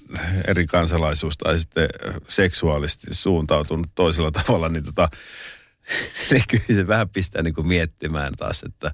eri 0.48 0.66
kansalaisuus 0.66 1.38
tai 1.38 1.60
sitten 1.60 1.90
seksuaalisesti 2.28 3.08
suuntautunut 3.12 3.88
toisella 3.96 4.32
tavalla, 4.32 4.70
niin 4.70 4.84
tota, 4.84 5.10
niin 6.32 6.44
kyllä 6.48 6.82
se 6.82 6.88
vähän 6.88 7.10
pistää 7.10 7.42
niin 7.42 7.54
kuin 7.54 7.68
miettimään 7.68 8.34
taas, 8.38 8.64
että, 8.64 8.92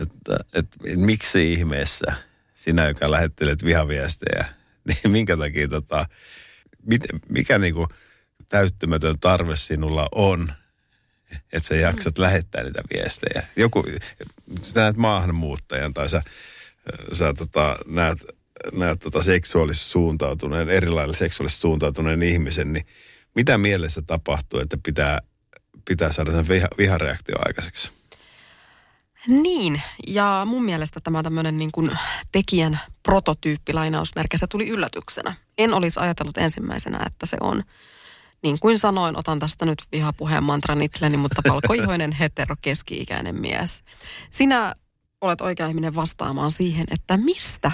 että, 0.00 0.36
että, 0.36 0.76
että 0.84 1.06
miksi 1.06 1.52
ihmeessä 1.52 2.12
sinä, 2.54 2.88
joka 2.88 3.10
lähettelet 3.10 3.64
vihaviestejä, 3.64 4.44
niin 4.88 5.12
minkä 5.12 5.36
takia 5.36 5.68
tota, 5.68 6.06
mit, 6.86 7.00
mikä 7.28 7.58
niin 7.58 7.74
kuin 7.74 7.88
täyttymätön 8.48 9.18
tarve 9.20 9.56
sinulla 9.56 10.08
on, 10.12 10.52
että 11.52 11.68
sä 11.68 11.74
jaksat 11.74 12.18
mm. 12.18 12.22
lähettää 12.22 12.62
niitä 12.62 12.82
viestejä. 12.94 13.46
Joku, 13.56 13.84
sä 14.62 14.80
näet 14.80 14.96
maahanmuuttajan 14.96 15.94
tai 15.94 16.08
sä, 16.08 16.22
sä 17.12 17.34
tota, 17.38 17.76
näet, 17.86 18.18
näet 18.72 19.00
tota 19.00 19.22
seksuaalisesti 19.22 19.90
suuntautuneen, 19.90 20.70
erilainen 20.70 21.14
seksuaalisesti 21.14 21.60
suuntautuneen 21.60 22.22
ihmisen, 22.22 22.72
niin 22.72 22.86
mitä 23.34 23.58
mielessä 23.58 24.02
tapahtuu, 24.02 24.60
että 24.60 24.76
pitää 24.82 25.18
pitää 25.84 26.12
saada 26.12 26.32
sen 26.32 26.48
viha, 26.48 26.68
vihareaktio 26.78 27.36
aikaiseksi. 27.46 27.92
Niin, 29.28 29.82
ja 30.06 30.42
mun 30.46 30.64
mielestä 30.64 31.00
tämä 31.00 31.22
tämmöinen 31.22 31.56
niin 31.56 31.72
kuin 31.72 31.90
tekijän 32.32 32.80
prototyyppi 33.02 33.72
lainausmerkeissä 33.72 34.46
tuli 34.46 34.68
yllätyksenä. 34.68 35.34
En 35.58 35.74
olisi 35.74 36.00
ajatellut 36.00 36.38
ensimmäisenä, 36.38 37.02
että 37.06 37.26
se 37.26 37.36
on, 37.40 37.62
niin 38.42 38.60
kuin 38.60 38.78
sanoin, 38.78 39.18
otan 39.18 39.38
tästä 39.38 39.66
nyt 39.66 39.82
vihapuheen 39.92 40.44
mantran 40.44 40.82
itselleni, 40.82 41.16
mutta 41.16 41.42
palkoihoinen 41.48 42.12
hetero 42.20 42.56
keski-ikäinen 42.62 43.40
mies. 43.40 43.84
Sinä 44.30 44.74
olet 45.20 45.40
oikea 45.40 45.66
ihminen 45.66 45.94
vastaamaan 45.94 46.52
siihen, 46.52 46.86
että 46.90 47.16
mistä 47.16 47.72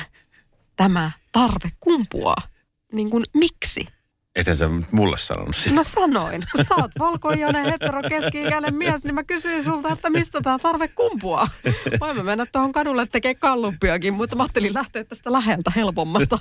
tämä 0.76 1.10
tarve 1.32 1.70
kumpuaa? 1.80 2.42
Niin 2.92 3.10
kuin 3.10 3.24
miksi? 3.34 3.88
Ethän 4.38 4.56
sä 4.56 4.70
mulle 4.90 5.18
sanonut 5.18 5.56
sitä. 5.56 5.74
No 5.74 5.84
sanoin. 5.84 6.44
Kun 6.52 6.64
sä 6.64 6.74
oot 6.74 6.90
valkoinen 6.98 7.64
hetero 7.64 8.02
keski 8.02 8.38
mies, 8.70 9.04
niin 9.04 9.14
mä 9.14 9.24
kysyin 9.24 9.64
sulta, 9.64 9.92
että 9.92 10.10
mistä 10.10 10.40
tämä 10.40 10.58
tarve 10.58 10.88
kumpua. 10.88 11.48
Voimme 12.00 12.22
mennä 12.22 12.46
tuohon 12.46 12.72
kadulle 12.72 13.06
tekemään 13.06 13.36
kalluppiakin, 13.40 14.14
mutta 14.14 14.36
mä 14.36 14.42
ajattelin 14.42 14.74
lähteä 14.74 15.04
tästä 15.04 15.32
läheltä 15.32 15.72
helpommasta. 15.76 16.38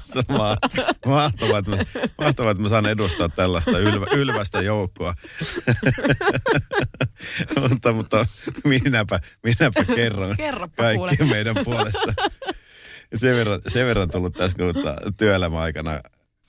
mahtavaa, 1.06 1.60
että 1.60 1.72
mä, 1.72 1.78
mahtavaa, 2.22 2.52
että 2.52 2.64
mä 2.64 2.70
saan 2.70 2.86
edustaa 2.86 3.30
tällaista 3.30 3.80
ylvä, 3.80 4.06
ylvästä 4.16 4.62
joukkoa. 4.62 5.14
mutta, 7.70 7.94
mutta 7.94 8.26
minäpä, 8.64 9.20
minäpä 9.44 9.86
kerron 9.96 10.38
Kerropa 10.38 10.74
kaikki 10.76 11.18
kuule. 11.18 11.32
meidän 11.32 11.56
puolesta. 11.64 12.14
Sen 13.16 13.36
verran, 13.36 13.62
sen 13.68 13.86
verran 13.86 14.10
tullut 14.10 14.34
tässä 14.34 14.58
työelämäaikana 15.18 16.00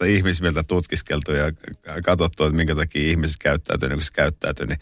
ihmismieltä 0.05 0.63
tutkiskeltu 0.63 1.33
ja 1.33 1.53
katsottu, 2.05 2.45
että 2.45 2.57
minkä 2.57 2.75
takia 2.75 3.11
ihmiset 3.11 3.37
käyttäytyy 3.41 3.89
niin 3.89 3.97
kuin 3.97 4.05
se 4.05 4.13
käyttäytyy, 4.13 4.67
niin 4.67 4.81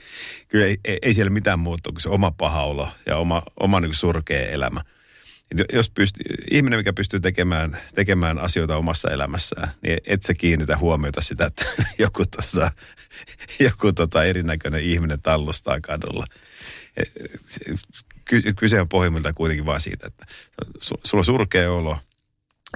kyllä 0.48 0.66
ei, 0.66 0.78
ei, 1.02 1.14
siellä 1.14 1.30
mitään 1.30 1.58
muuttu 1.58 1.92
kuin 1.92 2.00
se 2.00 2.08
oma 2.08 2.30
paha 2.30 2.64
olo 2.64 2.88
ja 3.06 3.16
oma, 3.16 3.42
oma 3.60 3.80
niin 3.80 3.88
kuin 3.88 3.96
surkea 3.96 4.48
elämä. 4.48 4.80
Jos 5.72 5.90
pystyy, 5.90 6.24
ihminen, 6.50 6.78
mikä 6.78 6.92
pystyy 6.92 7.20
tekemään, 7.20 7.78
tekemään 7.94 8.38
asioita 8.38 8.76
omassa 8.76 9.10
elämässään, 9.10 9.68
niin 9.82 9.98
et 10.06 10.22
sä 10.22 10.34
kiinnitä 10.34 10.78
huomiota 10.78 11.22
sitä, 11.22 11.46
että 11.46 11.64
joku, 11.98 12.24
tota, 12.26 12.70
joku 13.60 13.92
tota 13.92 14.24
erinäköinen 14.24 14.82
ihminen 14.82 15.20
tallustaa 15.20 15.80
kadulla. 15.80 16.26
Kyse 18.58 18.80
on 18.80 18.88
pohjimmiltaan 18.88 19.34
kuitenkin 19.34 19.66
vain 19.66 19.80
siitä, 19.80 20.06
että 20.06 20.26
sulla 20.80 21.20
on 21.20 21.24
surkea 21.24 21.72
olo, 21.72 21.98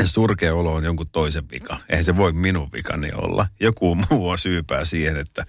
surkea 0.09 0.55
olo 0.55 0.75
on 0.75 0.85
jonkun 0.85 1.11
toisen 1.13 1.51
vika. 1.51 1.79
Eihän 1.89 2.05
se 2.05 2.17
voi 2.17 2.33
minun 2.33 2.73
vikani 2.73 3.11
olla. 3.15 3.47
Joku 3.61 3.95
muu 3.95 4.29
on 4.29 4.39
syypää 4.39 4.85
siihen, 4.85 5.17
että, 5.17 5.47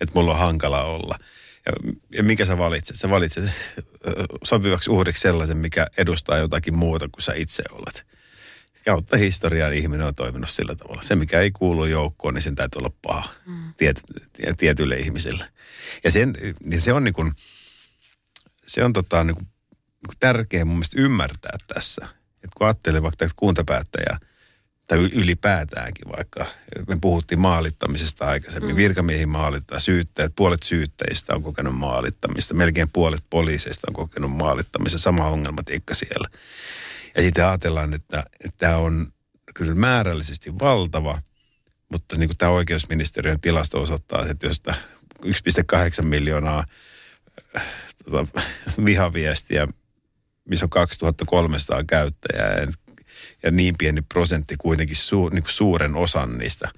että 0.00 0.12
mulla 0.14 0.32
on 0.32 0.38
hankala 0.38 0.82
olla. 0.82 1.18
Ja, 1.66 1.72
ja 2.16 2.22
minkä 2.22 2.44
sä 2.44 2.58
valitset? 2.58 2.96
Sä 2.96 3.10
valitset 3.10 3.44
sopivaksi 4.44 4.90
uhriksi 4.90 5.22
sellaisen, 5.22 5.56
mikä 5.56 5.86
edustaa 5.96 6.38
jotakin 6.38 6.76
muuta 6.76 7.08
kuin 7.12 7.22
sä 7.22 7.32
itse 7.36 7.62
olet. 7.70 8.06
Kautta 8.84 9.16
historiaa 9.16 9.70
ihminen 9.70 10.06
on 10.06 10.14
toiminut 10.14 10.50
sillä 10.50 10.74
tavalla. 10.74 11.02
Se, 11.02 11.14
mikä 11.14 11.40
ei 11.40 11.50
kuulu 11.50 11.84
joukkoon, 11.84 12.34
niin 12.34 12.42
sen 12.42 12.54
täytyy 12.54 12.78
olla 12.78 12.92
paha 13.02 13.28
mm. 13.46 13.74
tiet, 13.76 14.02
tietyille 14.58 14.96
ihmisille. 14.96 15.46
Ja 16.04 16.10
sen, 16.10 16.34
niin 16.64 16.80
se 16.80 16.92
on 16.92 17.04
niin 17.04 17.14
kuin, 17.14 17.32
se 18.66 18.84
on 18.84 18.92
tota 18.92 19.24
niin 19.24 19.36
kuin, 19.36 19.46
tärkeä 20.20 20.64
mun 20.64 20.76
mielestä 20.76 21.00
ymmärtää 21.00 21.58
tässä– 21.66 22.08
että 22.44 22.54
kun 22.56 22.66
ajattelee 22.66 23.02
vaikka 23.02 23.28
kuntapäättäjää, 23.36 24.18
tai 24.86 24.98
ylipäätäänkin 24.98 26.08
vaikka, 26.16 26.46
me 26.88 26.96
puhuttiin 27.00 27.40
maalittamisesta 27.40 28.24
aikaisemmin, 28.24 28.74
mm. 28.74 28.76
virkamiehiin 28.76 29.28
maalittaa, 29.28 29.78
syyttäjät, 29.78 30.32
puolet 30.36 30.62
syyttäjistä 30.62 31.34
on 31.34 31.42
kokenut 31.42 31.78
maalittamista, 31.78 32.54
melkein 32.54 32.88
puolet 32.92 33.24
poliiseista 33.30 33.86
on 33.90 33.94
kokenut 33.94 34.30
maalittamista, 34.30 34.98
sama 34.98 35.26
ongelmatiikka 35.26 35.94
siellä. 35.94 36.28
Ja 37.16 37.22
sitten 37.22 37.46
ajatellaan, 37.46 37.94
että, 37.94 38.24
että 38.40 38.58
tämä 38.58 38.76
on 38.76 39.06
kyllä 39.54 39.74
määrällisesti 39.74 40.58
valtava, 40.58 41.18
mutta 41.92 42.16
niin 42.16 42.28
kuin 42.28 42.38
tämä 42.38 42.52
oikeusministeriön 42.52 43.40
tilasto 43.40 43.82
osoittaa, 43.82 44.26
että 44.26 44.46
jos 44.46 44.62
1,8 45.26 46.02
miljoonaa 46.02 46.64
äh, 47.56 47.64
tota, 48.04 48.42
vihaviestiä 48.84 49.68
missä 50.48 50.66
on 50.66 50.70
2300 50.70 51.84
käyttäjää 51.84 52.60
ja, 52.60 52.66
ja 53.42 53.50
niin 53.50 53.74
pieni 53.78 54.02
prosentti 54.02 54.54
kuitenkin 54.58 54.96
su, 54.96 55.28
niin 55.28 55.42
kuin 55.42 55.52
suuren 55.52 55.96
osan 55.96 56.38
niistä 56.38 56.70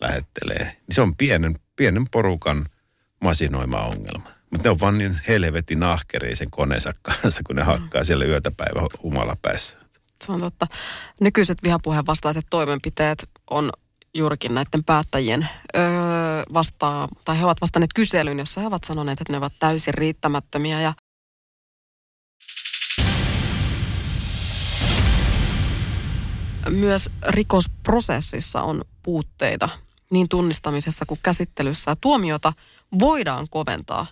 lähettelee. 0.00 0.64
Niin 0.64 0.94
se 0.94 1.00
on 1.00 1.16
pienen, 1.16 1.54
pienen 1.76 2.04
porukan 2.10 2.66
masinoima 3.20 3.78
ongelma. 3.78 4.30
Mutta 4.50 4.68
ne 4.68 4.70
on 4.70 4.80
vaan 4.80 4.98
niin 4.98 5.20
helvetin 5.28 5.82
ahkeria 5.82 6.36
sen 6.36 6.50
koneensa 6.50 6.92
kanssa, 7.02 7.42
kun 7.46 7.56
ne 7.56 7.62
mm. 7.62 7.66
hakkaa 7.66 8.04
siellä 8.04 8.24
yötä 8.24 8.50
päivä 8.50 8.86
humalapäissä. 9.02 9.78
Se 10.24 10.32
on 10.32 10.40
totta. 10.40 10.66
Nykyiset 11.20 11.58
vihapuheen 11.62 12.06
vastaiset 12.06 12.46
toimenpiteet 12.50 13.28
on 13.50 13.72
juurikin 14.14 14.54
näiden 14.54 14.84
päättäjien 14.86 15.48
öö, 15.76 15.82
vastaa, 16.52 17.08
tai 17.24 17.38
he 17.38 17.44
ovat 17.44 17.60
vastanneet 17.60 17.94
kyselyyn, 17.94 18.38
jossa 18.38 18.60
he 18.60 18.66
ovat 18.66 18.84
sanoneet, 18.84 19.20
että 19.20 19.32
ne 19.32 19.38
ovat 19.38 19.52
täysin 19.58 19.94
riittämättömiä 19.94 20.80
ja 20.80 20.94
myös 26.70 27.10
rikosprosessissa 27.28 28.62
on 28.62 28.84
puutteita. 29.02 29.68
niin 30.10 30.28
tunnistamisessa 30.28 31.06
kuin 31.06 31.20
käsittelyssä. 31.22 31.96
Tuomiota 32.00 32.52
voidaan 32.98 33.46
koventaa 33.50 34.06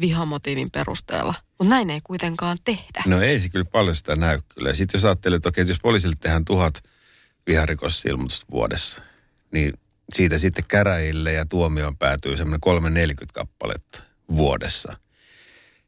vihamotiivin 0.00 0.70
perusteella, 0.70 1.34
mutta 1.58 1.74
näin 1.74 1.90
ei 1.90 2.00
kuitenkaan 2.04 2.58
tehdä. 2.64 3.02
No 3.06 3.20
ei 3.20 3.40
se 3.40 3.48
kyllä 3.48 3.64
paljon 3.72 3.96
sitä 3.96 4.16
näy 4.16 4.40
kyllä. 4.54 4.74
Sitten 4.74 4.98
jos 4.98 5.04
ajattelee, 5.04 5.36
että 5.36 5.48
okei, 5.48 5.64
jos 5.68 5.80
poliisille 5.82 6.16
tehdään 6.20 6.44
tuhat 6.44 6.82
viharikosilmoitusta 7.46 8.46
vuodessa, 8.50 9.02
niin 9.52 9.72
siitä 10.14 10.38
sitten 10.38 10.64
käräjille 10.68 11.32
ja 11.32 11.46
tuomioon 11.46 11.96
päätyy 11.96 12.36
semmoinen 12.36 12.60
340 12.60 13.40
kappaletta 13.40 14.02
vuodessa. 14.36 14.96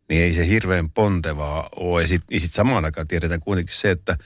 Niin 0.08 0.22
ei 0.22 0.32
se 0.32 0.46
hirveän 0.46 0.90
pontevaa 0.90 1.68
ole. 1.76 2.02
Ja 2.02 2.08
sitten 2.08 2.40
sit 2.40 2.52
samaan 2.52 2.84
aikaan 2.84 3.08
tiedetään 3.08 3.40
kuitenkin 3.40 3.76
se, 3.76 3.90
että, 3.90 4.16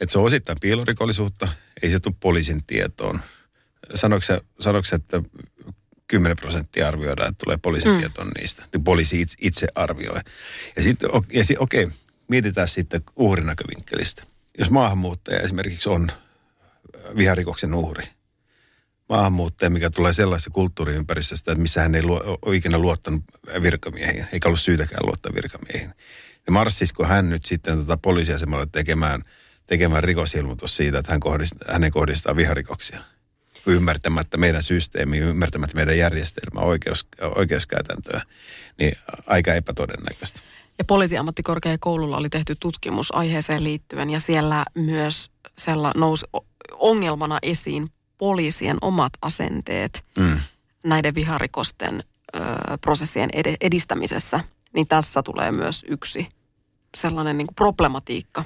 että 0.00 0.12
se 0.12 0.18
on 0.18 0.24
osittain 0.24 0.58
piilorikollisuutta, 0.60 1.48
ei 1.82 1.90
se 1.90 2.00
tule 2.00 2.14
poliisin 2.20 2.64
tietoon. 2.66 3.20
Sanoiko 3.94 4.84
se, 4.84 4.96
että 4.96 5.22
10 6.06 6.36
prosenttia 6.36 6.88
arvioidaan, 6.88 7.28
että 7.28 7.44
tulee 7.44 7.58
poliisin 7.62 7.92
mm. 7.92 7.98
tietoon 7.98 8.30
niistä. 8.38 8.64
Niin 8.72 8.84
poliisi 8.84 9.20
itse, 9.20 9.36
itse 9.40 9.66
arvioi. 9.74 10.20
Ja 10.76 10.82
sitten, 10.82 11.10
ja 11.32 11.44
sit, 11.44 11.58
okei, 11.60 11.86
mietitään 12.28 12.68
sitten 12.68 13.02
uhrin 13.16 13.46
näkövinkkelistä. 13.46 14.22
Jos 14.58 14.70
maahanmuuttaja 14.70 15.40
esimerkiksi 15.40 15.88
on 15.88 16.08
viharikoksen 17.16 17.74
uhri, 17.74 18.04
maahanmuuttaja, 19.08 19.70
mikä 19.70 19.90
tulee 19.90 20.12
sellaisessa 20.12 20.50
kulttuuriympäristöstä, 20.50 21.52
että 21.52 21.62
missä 21.62 21.82
hän 21.82 21.94
ei 21.94 22.02
luo, 22.02 22.38
ole 22.42 22.56
ikinä 22.56 22.78
luottanut 22.78 23.22
virkamiehiin, 23.62 24.26
eikä 24.32 24.48
ollut 24.48 24.60
syytäkään 24.60 25.06
luottaa 25.06 25.34
virkamiehiin. 25.34 25.90
Ja 26.46 26.52
marssisiko 26.52 27.04
hän 27.04 27.30
nyt 27.30 27.44
sitten 27.44 27.78
tota 27.78 27.96
poliisiasemalle 27.96 28.66
tekemään, 28.72 29.20
tekemään 29.70 30.04
rikosilmoitus 30.04 30.76
siitä, 30.76 30.98
että 30.98 31.12
hän 31.12 31.20
kohdistaa, 31.20 31.72
hänen 31.72 31.90
kohdistaa 31.90 32.36
viharikoksia? 32.36 33.00
Ymmärtämättä 33.66 34.36
meidän 34.36 34.62
systeemiä, 34.62 35.24
ymmärtämättä 35.24 35.76
meidän 35.76 35.98
järjestelmää, 35.98 36.64
oikeus, 36.64 37.06
oikeuskäytäntöä, 37.34 38.22
niin 38.78 38.96
aika 39.26 39.54
epätodennäköistä. 39.54 40.40
Ja 40.78 40.84
poliisiammattikorkeakoululla 40.84 42.16
oli 42.16 42.28
tehty 42.28 42.56
tutkimus 42.60 43.14
aiheeseen 43.14 43.64
liittyen 43.64 44.10
ja 44.10 44.20
siellä 44.20 44.64
myös 44.74 45.30
sella 45.58 45.92
nousi 45.96 46.26
ongelmana 46.72 47.38
esiin 47.42 47.90
poliisien 48.18 48.76
omat 48.80 49.12
asenteet 49.22 50.04
mm. 50.18 50.40
näiden 50.84 51.14
viharikosten 51.14 52.04
ö, 52.34 52.40
prosessien 52.80 53.30
ed- 53.32 53.56
edistämisessä, 53.60 54.40
niin 54.72 54.86
tässä 54.86 55.22
tulee 55.22 55.52
myös 55.52 55.84
yksi 55.88 56.28
sellainen 56.96 57.38
niin 57.38 57.46
kuin 57.46 57.54
problematiikka. 57.54 58.44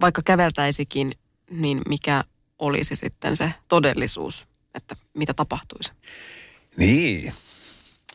Vaikka 0.00 0.22
käveltäisikin, 0.24 1.12
niin 1.50 1.80
mikä 1.88 2.24
olisi 2.58 2.96
sitten 2.96 3.36
se 3.36 3.54
todellisuus, 3.68 4.46
että 4.74 4.96
mitä 5.14 5.34
tapahtuisi? 5.34 5.92
Niin, 6.76 7.32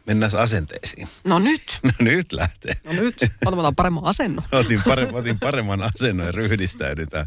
mennään 0.05 0.35
asenteisiin. 0.35 1.07
No 1.27 1.39
nyt. 1.39 1.61
No 1.83 1.91
nyt 1.99 2.31
lähtee. 2.31 2.73
No 2.85 2.93
nyt, 2.93 3.15
otetaan 3.45 3.75
paremman 3.75 4.05
asennon. 4.05 4.45
otin, 4.51 4.81
paremman, 4.83 5.15
otin 5.15 5.39
paremman 5.39 5.81
asennon 5.81 6.25
ja 6.25 6.31
ryhdistäydytään. 6.31 7.25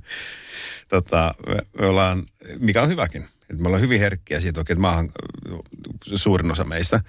Tota, 0.88 1.34
me, 1.48 1.56
me 1.80 1.86
ollaan, 1.86 2.22
mikä 2.58 2.82
on 2.82 2.88
hyväkin, 2.88 3.22
että 3.50 3.62
me 3.62 3.66
ollaan 3.66 3.82
hyvin 3.82 4.00
herkkiä 4.00 4.40
siitä, 4.40 4.60
että 4.60 4.74
maahan, 4.74 5.12
suurin 6.14 6.52
osa 6.52 6.64
meistä, 6.64 7.00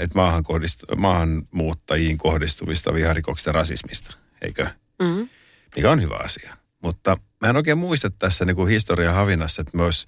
että 0.00 0.18
maahan 0.18 0.42
kohdist, 0.42 0.84
maahanmuuttajiin 0.96 2.18
kohdistuvista 2.18 2.94
viharikoksista 2.94 3.52
rasismista, 3.52 4.16
eikö? 4.42 4.66
Mm. 5.02 5.28
Mikä 5.76 5.90
on 5.90 6.02
hyvä 6.02 6.16
asia. 6.24 6.56
Mutta 6.82 7.16
mä 7.42 7.48
en 7.48 7.56
oikein 7.56 7.78
muista 7.78 8.10
tässä 8.10 8.44
niin 8.44 8.56
kuin 8.56 8.68
historian 8.68 9.14
havinnassa, 9.14 9.62
että 9.62 9.82
olisi 9.82 10.06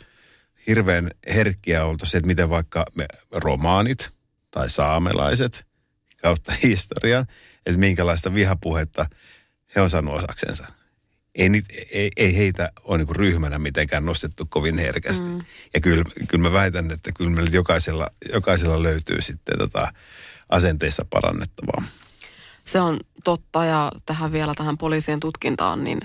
hirveän 0.67 1.11
herkkiä 1.35 1.85
oltu 1.85 2.07
se, 2.07 2.19
että 2.19 2.27
miten 2.27 2.51
vaikka 2.51 2.85
me 2.95 3.07
romaanit 3.31 4.11
tai 4.51 4.71
saamelaiset 4.71 5.67
kautta 6.23 6.53
historian, 6.63 7.27
että 7.67 7.81
minkälaista 7.81 8.35
vihapuhetta 8.35 9.07
he 9.77 9.81
on 9.81 9.91
saanut 9.91 10.15
osaksensa 10.15 10.67
ei, 11.39 11.49
niitä, 11.49 11.75
ei, 11.91 12.11
ei 12.17 12.37
heitä 12.37 12.73
ole 12.85 12.99
niin 12.99 13.17
ryhmänä 13.17 13.59
mitenkään 13.59 14.05
nostettu 14.05 14.47
kovin 14.49 14.79
herkästi. 14.79 15.27
Mm. 15.27 15.45
Ja 15.75 15.81
kyllä, 15.81 16.05
kyllä 16.29 16.43
mä 16.43 16.53
väitän, 16.53 16.91
että 16.91 17.13
kyllä 17.13 17.31
meillä 17.31 17.51
jokaisella, 17.51 18.09
jokaisella 18.33 18.83
löytyy 18.83 19.23
sitten 19.23 19.59
tota 19.59 19.93
asenteissa 20.51 21.07
parannettavaa. 21.11 21.83
Se 22.65 22.81
on 22.81 23.01
totta 23.25 23.65
ja 23.65 23.93
tähän 24.07 24.33
vielä 24.33 24.55
tähän 24.55 24.79
poliisien 24.79 25.21
tutkintaan, 25.21 25.85
niin 25.85 26.01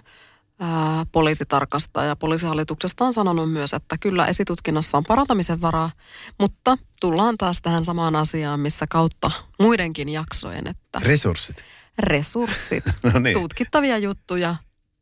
ää, 0.63 1.06
poliisitarkastaja 1.12 2.15
poliisihallituksesta 2.15 3.06
on 3.06 3.13
sanonut 3.13 3.52
myös, 3.52 3.73
että 3.73 3.97
kyllä 3.97 4.28
esitutkinnassa 4.28 4.97
on 4.97 5.04
parantamisen 5.04 5.62
varaa, 5.62 5.91
mutta 6.39 6.78
tullaan 7.02 7.38
taas 7.38 7.60
tähän 7.62 7.86
samaan 7.86 8.15
asiaan, 8.15 8.60
missä 8.60 8.86
kautta 8.89 9.32
muidenkin 9.60 10.10
jaksojen, 10.10 10.67
että... 10.67 10.99
Resurssit. 11.06 11.63
Resurssit. 11.99 12.84
no 13.13 13.19
niin. 13.19 13.39
Tutkittavia 13.39 13.97
juttuja, 13.97 14.56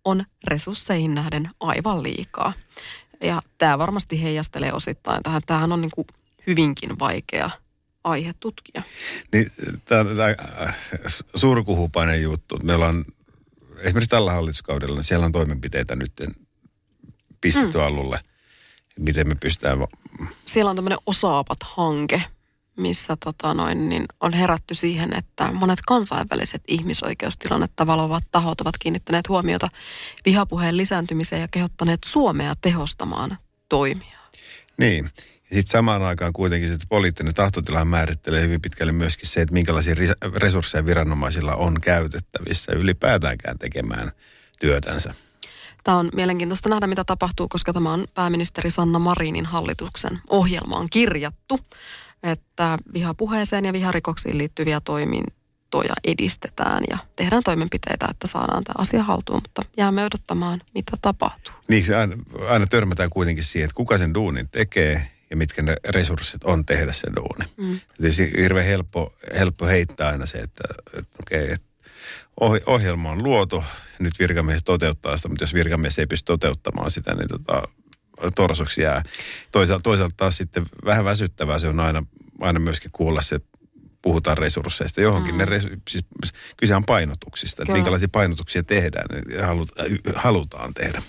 on 0.06 0.24
resursseihin 0.48 1.16
nähden 1.16 1.50
aivan 1.60 2.04
liikaa. 2.04 2.54
Ja 3.24 3.42
tämä 3.58 3.78
varmasti 3.78 4.24
heijastelee 4.24 4.74
osittain 4.74 5.24
tähän. 5.24 5.42
Tämähän 5.46 5.72
on 5.72 5.82
niin 5.82 5.92
kuin 5.92 6.08
hyvinkin 6.48 7.00
vaikea 7.00 7.50
aihe 8.04 8.34
tutkia. 8.40 8.82
Niin, 9.32 9.52
tämä 9.86 10.02
on 10.02 10.08
äh, 10.20 10.76
surkuhupainen 11.36 12.22
juttu. 12.22 12.60
Meillä 12.64 12.88
on 12.88 13.06
esimerkiksi 13.84 14.10
tällä 14.10 14.32
hallituskaudella, 14.32 14.96
niin 14.96 15.04
siellä 15.04 15.26
on 15.26 15.32
toimenpiteitä 15.32 15.96
nyt 15.96 16.12
pistetty 17.42 17.78
mm. 17.78 17.84
alulle, 17.84 18.20
miten 19.00 19.28
me 19.28 19.36
pystytään... 19.36 19.78
Siellä 20.46 20.70
on 20.70 20.76
tämmöinen 20.76 21.00
osaavat 21.06 21.58
hanke, 21.64 22.24
missä 22.78 23.18
tota 23.24 23.54
noin, 23.54 23.90
niin 23.90 24.06
on 24.20 24.34
herätty 24.34 24.76
siihen, 24.76 25.16
että 25.16 25.52
monet 25.52 25.80
kansainväliset 25.88 26.62
ihmisoikeustilannetta 26.68 27.88
valovat 27.88 28.24
tahot 28.32 28.62
ovat 28.62 28.76
kiinnittäneet 28.80 29.30
huomiota 29.30 29.70
vihapuheen 30.26 30.78
lisääntymiseen 30.78 31.42
ja 31.42 31.48
kehottaneet 31.48 32.00
Suomea 32.06 32.54
tehostamaan 32.62 33.38
toimia. 33.70 34.20
Niin. 34.78 35.10
Ja 35.52 35.56
sitten 35.56 35.72
samaan 35.72 36.02
aikaan 36.02 36.34
kuitenkin 36.34 36.70
se 36.70 36.78
poliittinen 36.90 37.34
tahtotila 37.34 37.86
määrittelee 37.86 38.42
hyvin 38.42 38.62
pitkälle 38.62 38.92
myöskin 38.92 39.30
se, 39.30 39.42
että 39.42 39.54
minkälaisia 39.54 39.96
resursseja 40.36 40.86
viranomaisilla 40.86 41.56
on 41.56 41.82
käytettävissä 41.82 42.72
ylipäätäänkään 42.72 43.58
tekemään 43.60 44.12
työtänsä. 44.60 45.14
Tämä 45.84 45.98
on 45.98 46.10
mielenkiintoista 46.14 46.70
nähdä, 46.70 46.88
mitä 46.88 47.04
tapahtuu, 47.04 47.48
koska 47.48 47.74
tämä 47.74 47.94
on 47.94 48.06
pääministeri 48.14 48.72
Sanna 48.72 49.00
Marinin 49.00 49.46
hallituksen 49.46 50.20
ohjelmaan 50.30 50.90
kirjattu 50.90 51.60
että 52.24 52.78
vihapuheeseen 52.94 53.66
ja 53.66 53.74
viharikoksiin 53.74 54.38
liittyviä 54.38 54.80
toimintoja 54.80 55.94
edistetään 56.04 56.84
ja 56.90 56.98
tehdään 57.16 57.44
toimenpiteitä, 57.44 58.08
että 58.12 58.28
saadaan 58.28 58.64
tämä 58.64 58.76
asia 58.78 59.04
haltuun, 59.04 59.42
mutta 59.46 59.62
jäämme 59.78 60.06
odottamaan, 60.06 60.62
mitä 60.74 60.92
tapahtuu. 61.02 61.54
Niin, 61.68 61.86
se 61.86 61.96
aina, 61.96 62.16
aina 62.50 62.68
törmätään 62.68 63.10
kuitenkin 63.10 63.44
siihen, 63.44 63.66
että 63.66 63.76
kuka 63.76 63.98
sen 63.98 64.14
duunin 64.14 64.50
tekee 64.50 65.12
ja 65.32 65.38
mitkä 65.38 65.62
ne 65.62 65.76
resurssit 65.90 66.44
on 66.44 66.66
tehdä 66.66 66.94
se 66.94 67.08
duuni. 67.16 67.46
Mm. 67.58 67.80
Tietysti 67.98 68.32
hirveän 68.38 68.66
helppo, 68.66 69.14
helppo 69.40 69.66
heittää 69.66 70.10
aina 70.10 70.26
se, 70.26 70.38
että, 70.38 70.64
että 70.94 71.18
okei, 71.22 71.44
okay, 71.44 71.54
että 71.54 71.68
ohjelma 72.66 73.10
on 73.10 73.24
luotu, 73.24 73.64
nyt 74.00 74.14
virkamies 74.20 74.64
toteuttaa 74.64 75.18
sitä, 75.18 75.30
mutta 75.30 75.44
jos 75.44 75.54
virkamies 75.54 76.00
ei 76.00 76.08
pysty 76.08 76.26
toteuttamaan 76.26 76.92
sitä, 76.92 77.14
niin 77.14 77.30
tota, 77.30 77.68
torsoksi 78.36 78.82
jää. 78.82 79.04
Toisaalta, 79.52 79.84
toisaalta 79.84 80.16
taas 80.18 80.38
sitten 80.38 80.66
vähän 80.86 81.06
väsyttävää 81.06 81.60
se 81.60 81.68
on 81.68 81.80
aina, 81.80 82.04
aina 82.42 82.60
myöskin 82.60 82.92
kuulla 82.92 83.22
se, 83.22 83.40
puhutaan 84.02 84.38
resursseista. 84.38 85.02
Johonkin 85.02 85.36
mm. 85.36 85.38
ne 85.38 85.46
resu, 85.46 85.68
siis 85.90 86.06
kyse 86.58 86.76
on 86.76 86.84
painotuksista, 86.86 87.64
että 87.64 87.74
minkälaisia 87.74 88.10
painotuksia 88.12 88.64
tehdään 88.64 89.06
ja 89.34 89.48
halutaan 90.16 90.74
tehdä. 90.74 91.02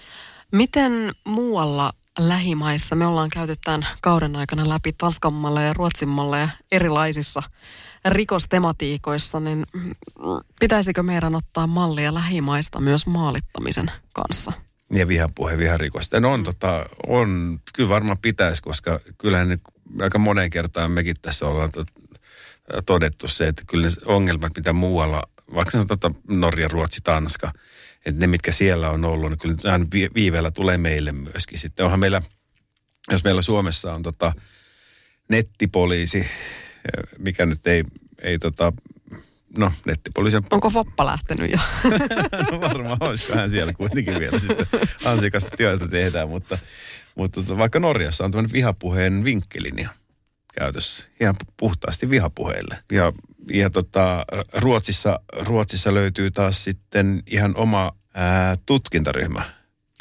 Miten 0.52 1.12
muualla 1.24 1.92
lähimaissa, 2.18 2.94
me 2.94 3.06
ollaan 3.06 3.28
käyty 3.32 3.54
tämän 3.64 3.86
kauden 4.00 4.36
aikana 4.36 4.68
läpi 4.68 4.92
Tanskan 4.92 5.34
ja 5.64 5.72
Ruotsin 5.72 6.08
ja 6.40 6.48
erilaisissa 6.72 7.42
rikostematiikoissa, 8.08 9.40
niin 9.40 9.66
pitäisikö 10.60 11.02
meidän 11.02 11.34
ottaa 11.34 11.66
mallia 11.66 12.14
lähimaista 12.14 12.80
myös 12.80 13.06
maalittamisen 13.06 13.90
kanssa? 14.12 14.52
Ja 14.92 15.08
vihapuhe, 15.08 15.58
viharikosta. 15.58 16.20
No 16.20 16.32
on, 16.32 16.42
tota, 16.42 16.86
on, 17.06 17.58
kyllä 17.74 17.88
varmaan 17.88 18.18
pitäisi, 18.18 18.62
koska 18.62 19.00
kyllähän 19.18 19.48
ne 19.48 19.58
aika 20.00 20.18
moneen 20.18 20.50
kertaan 20.50 20.90
mekin 20.90 21.16
tässä 21.22 21.46
ollaan 21.46 21.70
todettu 22.86 23.28
se, 23.28 23.48
että 23.48 23.62
kyllä 23.66 23.86
ne 23.86 23.92
ongelmat, 24.04 24.52
mitä 24.56 24.72
muualla, 24.72 25.22
vaikka 25.54 25.70
sanotaan 25.70 25.98
tota 25.98 26.20
Norja, 26.28 26.68
Ruotsi, 26.68 27.00
Tanska, 27.04 27.52
että 28.06 28.20
ne, 28.20 28.26
mitkä 28.26 28.52
siellä 28.52 28.90
on 28.90 29.04
ollut, 29.04 29.30
niin 29.30 29.38
kyllä 29.38 29.72
aina 29.72 29.86
viiveellä 30.14 30.50
tulee 30.50 30.78
meille 30.78 31.12
myöskin. 31.12 31.58
Sitten 31.58 31.84
onhan 31.84 32.00
meillä, 32.00 32.22
jos 33.10 33.24
meillä 33.24 33.42
Suomessa 33.42 33.94
on 33.94 34.02
tota 34.02 34.32
nettipoliisi, 35.28 36.26
mikä 37.18 37.46
nyt 37.46 37.66
ei, 37.66 37.84
ei 38.22 38.38
tota, 38.38 38.72
no 39.58 39.72
nettipoliisin... 39.84 40.42
Onko 40.50 40.70
Foppa 40.70 41.06
lähtenyt 41.06 41.50
jo? 41.50 41.58
no 42.50 42.60
varmaan 42.60 42.96
olisikohan 43.00 43.50
siellä 43.50 43.72
kuitenkin 43.72 44.18
vielä 44.18 44.40
sitten 44.40 44.66
ansikasta 45.04 45.56
työtä 45.56 45.88
tehdään, 45.88 46.28
mutta, 46.28 46.58
mutta 47.14 47.42
tota, 47.42 47.58
vaikka 47.58 47.78
Norjassa 47.78 48.24
on 48.24 48.30
tämmöinen 48.30 48.52
vihapuheen 48.52 49.24
vinkkelinja. 49.24 49.88
käytössä 50.54 51.06
ihan 51.20 51.34
puhtaasti 51.56 52.10
vihapuheille. 52.10 52.78
Ja, 52.92 53.12
ja 53.50 53.70
tota, 53.70 54.24
Ruotsissa, 54.52 55.20
Ruotsissa 55.32 55.94
löytyy 55.94 56.30
taas 56.30 56.64
sitten 56.64 57.20
ihan 57.26 57.56
oma 57.56 57.92
ää, 58.14 58.56
tutkintaryhmä 58.66 59.42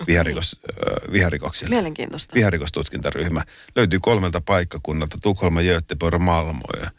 viharikos, 0.08 0.60
ää, 0.66 1.12
viharikoksille. 1.12 1.76
Mielenkiintoista. 1.76 2.36
Viharikostutkintaryhmä. 2.36 3.44
Löytyy 3.76 4.00
kolmelta 4.00 4.42
paikkakunnalta, 4.42 5.18
Tukholma, 5.22 5.62
Göteborg, 5.62 6.22
Malmo 6.22 6.68
ja 6.82 6.92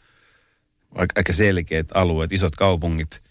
aika 0.95 1.33
selkeät 1.33 1.87
alueet, 1.93 2.31
isot 2.31 2.55
kaupungit, 2.55 3.21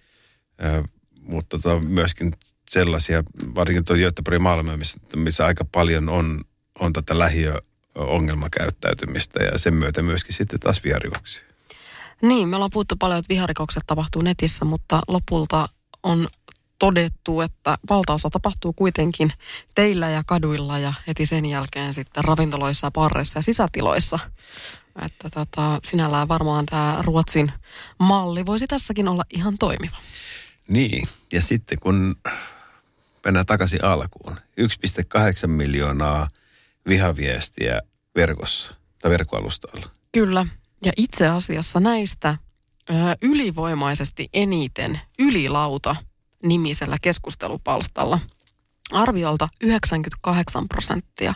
ää, 0.59 0.83
mutta 1.27 1.59
tota, 1.59 1.81
myöskin 1.81 2.31
sellaisia, 2.71 3.23
varsinkin 3.55 3.85
tuo 3.85 3.97
Göteborg 3.97 4.35
ja 4.35 4.41
Malmö, 4.41 4.77
missä, 4.77 5.01
missä 5.17 5.47
aika 5.47 5.65
paljon 5.73 6.09
on, 6.09 6.41
on 6.81 6.93
tätä 6.93 7.19
lähiö 7.19 7.55
ongelmakäyttäytymistä 7.95 9.43
ja 9.43 9.59
sen 9.59 9.75
myötä 9.75 10.03
myöskin 10.03 10.35
sitten 10.35 10.61
taas 10.61 10.85
viharikoksia. 10.85 11.52
Niin, 12.23 12.49
me 12.49 12.57
ollaan 12.57 12.71
puhuttu 12.73 12.97
paljon, 12.99 13.19
että 13.19 13.29
viharikokset 13.29 13.83
tapahtuu 13.87 14.23
netissä, 14.23 14.65
mutta 14.65 15.01
lopulta 15.09 15.69
on 16.03 16.29
todettu, 16.79 17.41
että 17.41 17.79
valtaosa 17.91 18.31
tapahtuu 18.31 18.73
kuitenkin 18.73 19.33
teillä 19.75 20.09
ja 20.09 20.23
kaduilla 20.27 20.79
ja 20.79 20.95
heti 21.07 21.27
sen 21.27 21.47
jälkeen 21.47 21.95
sitten 21.95 22.25
ravintoloissa, 22.25 22.91
parreissa 22.91 23.39
ja 23.39 23.43
sisätiloissa. 23.43 24.19
Että 25.07 25.31
tota, 25.31 25.81
sinällään 25.85 26.29
varmaan 26.29 26.67
tämä 26.67 26.99
Ruotsin 27.01 27.53
malli 27.99 28.47
voisi 28.47 28.67
tässäkin 28.67 29.09
olla 29.09 29.23
ihan 29.31 29.59
toimiva. 29.59 29.97
Niin, 30.69 31.09
ja 31.33 31.43
sitten 31.43 31.81
kun 31.81 32.15
mennään 33.25 33.47
takaisin 33.47 33.85
alkuun, 33.85 34.37
1,8 34.61 35.47
miljoonaa 35.47 36.29
vihaviestiä 36.89 37.81
verkossa 38.17 38.75
tai 38.99 39.11
verkkoalustoilla. 39.11 39.87
Kyllä, 40.13 40.47
ja 40.85 40.93
itse 40.97 41.27
asiassa 41.29 41.81
näistä 41.81 42.37
ö, 42.91 42.95
ylivoimaisesti 43.23 44.29
eniten 44.33 45.01
ylilauta 45.19 45.97
nimisellä 46.43 46.97
keskustelupalstalla 47.03 48.19
arviolta 48.93 49.49
98 49.63 50.69
prosenttia 50.69 51.35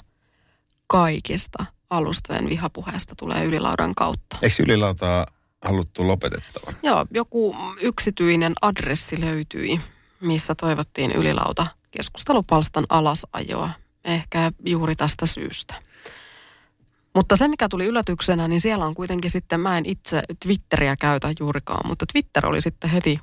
kaikista 0.87 1.65
alustojen 1.91 2.49
vihapuheesta 2.49 3.15
tulee 3.15 3.45
ylilaudan 3.45 3.95
kautta. 3.95 4.37
Eikö 4.43 4.63
ylilautaa 4.63 5.27
haluttu 5.65 6.09
lopetettavan? 6.09 6.75
Joo, 6.83 7.07
joku 7.11 7.57
yksityinen 7.81 8.53
adressi 8.63 9.21
löytyi, 9.21 9.81
missä 10.21 10.55
toivottiin 10.55 11.13
ylilauta 11.13 11.67
keskustelupalstan 11.91 12.87
alasajoa. 12.89 13.71
Ehkä 14.05 14.53
juuri 14.67 14.97
tästä 14.97 15.27
syystä. 15.27 15.75
Mutta 17.17 17.37
se, 17.37 17.49
mikä 17.49 17.69
tuli 17.69 17.85
yllätyksenä, 17.85 18.49
niin 18.49 18.61
siellä 18.61 18.87
on 18.87 18.95
kuitenkin 18.95 19.31
sitten, 19.31 19.61
mä 19.61 19.79
en 19.79 19.87
itse 19.87 20.23
Twitteriä 20.43 20.97
käytä 21.01 21.33
juurikaan, 21.41 21.89
mutta 21.89 22.07
Twitter 22.13 22.47
oli 22.47 22.61
sitten 22.61 22.91
heti 22.91 23.19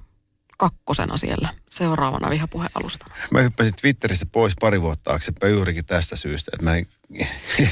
kakkosena 0.57 1.17
siellä 1.17 1.49
seuraavana 1.69 2.29
vihapuhealustana. 2.29 3.15
Mä 3.31 3.41
hyppäsin 3.41 3.73
Twitteristä 3.81 4.25
pois 4.31 4.53
pari 4.61 4.81
vuotta 4.81 5.03
taaksepäin 5.03 5.53
juurikin 5.53 5.85
tästä 5.85 6.15
syystä, 6.15 6.51
että 6.53 6.65
mä 6.65 6.75
en 6.75 6.85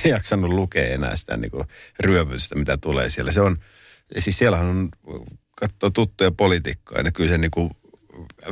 jaksanut 0.14 0.52
lukea 0.52 0.94
enää 0.94 1.16
sitä 1.16 1.38
niin 1.38 1.52
ryöpystä, 2.00 2.56
mitä 2.56 2.78
tulee 2.78 3.10
siellä. 3.10 3.32
Se 3.32 3.42
on, 3.42 3.58
siis 4.20 4.38
siellähän 4.38 4.68
on, 4.68 4.90
katsoo 5.56 5.90
tuttuja 5.90 6.32
poliitikkoja, 6.32 7.02
ja 7.02 7.12
kyllä 7.12 7.32
se 7.32 7.38
niin 7.38 7.52
kuin 7.52 7.72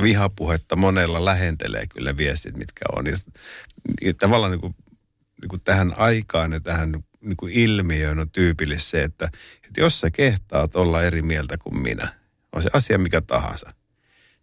vihapuhetta 0.02 0.76
monella 0.76 1.26
lähentelee 1.26 1.88
kyllä 1.88 2.18
viestit, 2.18 2.58
mitkä 2.58 2.86
on. 2.96 3.06
Ja 4.02 4.14
tavallaan 4.14 4.52
niin 4.52 4.62
kuin, 4.62 4.76
niin 5.42 5.50
kuin 5.50 5.62
tähän 5.64 5.94
aikaan 5.98 6.52
ja 6.52 6.60
tähän 6.60 7.04
niin 7.22 7.38
kuin 7.38 7.54
ilmiöön 7.54 8.20
on 8.20 8.30
tyypillistä 8.30 8.90
se, 8.90 9.04
että, 9.04 9.30
että 9.56 9.82
jos 9.82 10.00
sä 10.00 10.12
kehtaat 10.12 10.76
olla 10.76 11.04
eri 11.04 11.22
mieltä 11.22 11.58
kuin 11.58 11.82
minä, 11.82 12.08
on 12.52 12.64
se 12.64 12.70
asia 12.74 12.98
mikä 12.98 13.22
tahansa, 13.22 13.74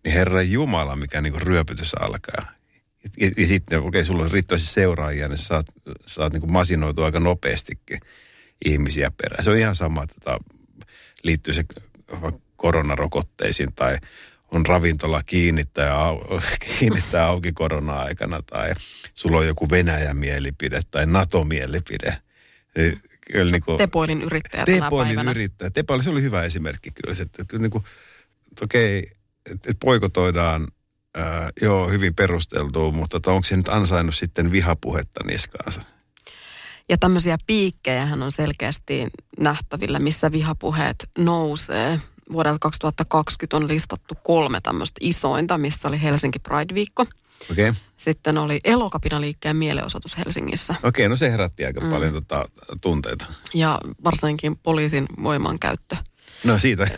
niin 0.05 0.13
Herra 0.13 0.43
Jumala, 0.43 0.97
mikä 0.97 1.21
niin 1.21 1.33
kuin 1.33 1.43
ryöpytys 1.43 1.95
alkaa. 1.95 2.53
Ja, 3.21 3.31
ja 3.37 3.47
sitten, 3.47 3.81
okei, 3.81 4.05
sulla 4.05 4.25
on 4.25 4.31
riittävästi 4.31 4.69
seuraajia, 4.69 5.29
niin 5.29 5.39
saat, 5.39 5.67
saat 6.07 6.33
niin 6.33 6.41
kuin 6.41 6.53
masinoitua 6.53 7.05
aika 7.05 7.21
nopeastikin 7.21 8.01
ihmisiä 8.65 9.11
perään. 9.11 9.45
Se 9.45 9.51
on 9.51 9.57
ihan 9.57 9.77
sama, 9.77 10.03
että 10.03 10.15
tota, 10.15 10.39
liittyy 11.23 11.55
se 11.55 11.65
koronarokotteisiin 12.57 13.73
tai 13.75 13.99
on 14.53 14.67
ravintola 14.67 15.23
kiinnittää, 15.23 15.95
au, 15.95 16.41
kiinnittää 16.79 17.27
auki 17.27 17.53
korona-aikana 17.53 18.43
tai 18.43 18.73
sulla 19.15 19.39
on 19.39 19.47
joku 19.47 19.71
Venäjä-mielipide 19.71 20.81
tai 20.91 21.07
NATO-mielipide. 21.07 22.26
Niin, 22.77 23.01
kyllä 23.33 23.53
niin 23.53 23.63
kuin, 23.63 23.79
Tepoilin 23.79 24.23
yrittäjä 24.23 24.65
Tepoilin 24.65 25.29
yrittäjä. 25.29 25.71
Tepoilin, 25.71 26.05
se 26.05 26.11
oli 26.11 26.23
hyvä 26.23 26.43
esimerkki 26.43 26.91
kyllä. 26.91 27.15
Se, 27.15 27.23
että, 27.23 27.43
että, 27.43 27.59
niin 27.59 27.71
kuin, 27.71 27.85
että 28.53 28.65
okei, 28.65 29.11
että, 29.51 29.73
poikotoidaan 29.81 30.67
ää, 31.17 31.51
joo, 31.63 31.89
hyvin 31.89 32.15
perusteltua, 32.15 32.93
mutta 32.93 33.17
että 33.17 33.31
onko 33.31 33.47
se 33.47 33.57
nyt 33.57 33.69
ansainnut 33.69 34.15
sitten 34.15 34.53
vihapuhetta 34.53 35.21
niskaansa? 35.27 35.83
Ja 36.89 36.97
tämmöisiä 36.97 37.39
piikkejähän 37.47 38.23
on 38.23 38.33
selkeästi 38.33 39.07
nähtävillä, 39.39 39.99
missä 39.99 40.33
vihapuheet 40.33 41.11
nousee 41.19 42.01
vuodelta 42.33 42.59
2020 42.59 43.57
on 43.57 43.69
listattu 43.69 44.15
kolme 44.23 44.61
tämmöistä 44.63 44.99
isointa, 45.01 45.59
missä 45.59 45.89
oli 45.89 46.03
Helsinki 46.03 46.39
Pride-viikko. 46.39 47.05
Okay. 47.53 47.73
Sitten 47.97 48.39
oli 48.39 48.61
Elokapinaliikkeen 48.65 49.57
mielenosoitus 49.57 50.19
Helsingissä. 50.19 50.75
Okei, 50.83 50.89
okay, 50.89 51.09
no 51.09 51.17
se 51.17 51.31
herätti 51.31 51.67
aika 51.67 51.81
mm. 51.81 51.91
paljon 51.91 52.13
tota, 52.13 52.49
tunteita. 52.81 53.27
Ja 53.55 53.81
varsinkin 54.05 54.57
poliisin 54.57 55.07
voimankäyttö. 55.23 55.97
No 56.45 56.59
siitä. 56.59 56.89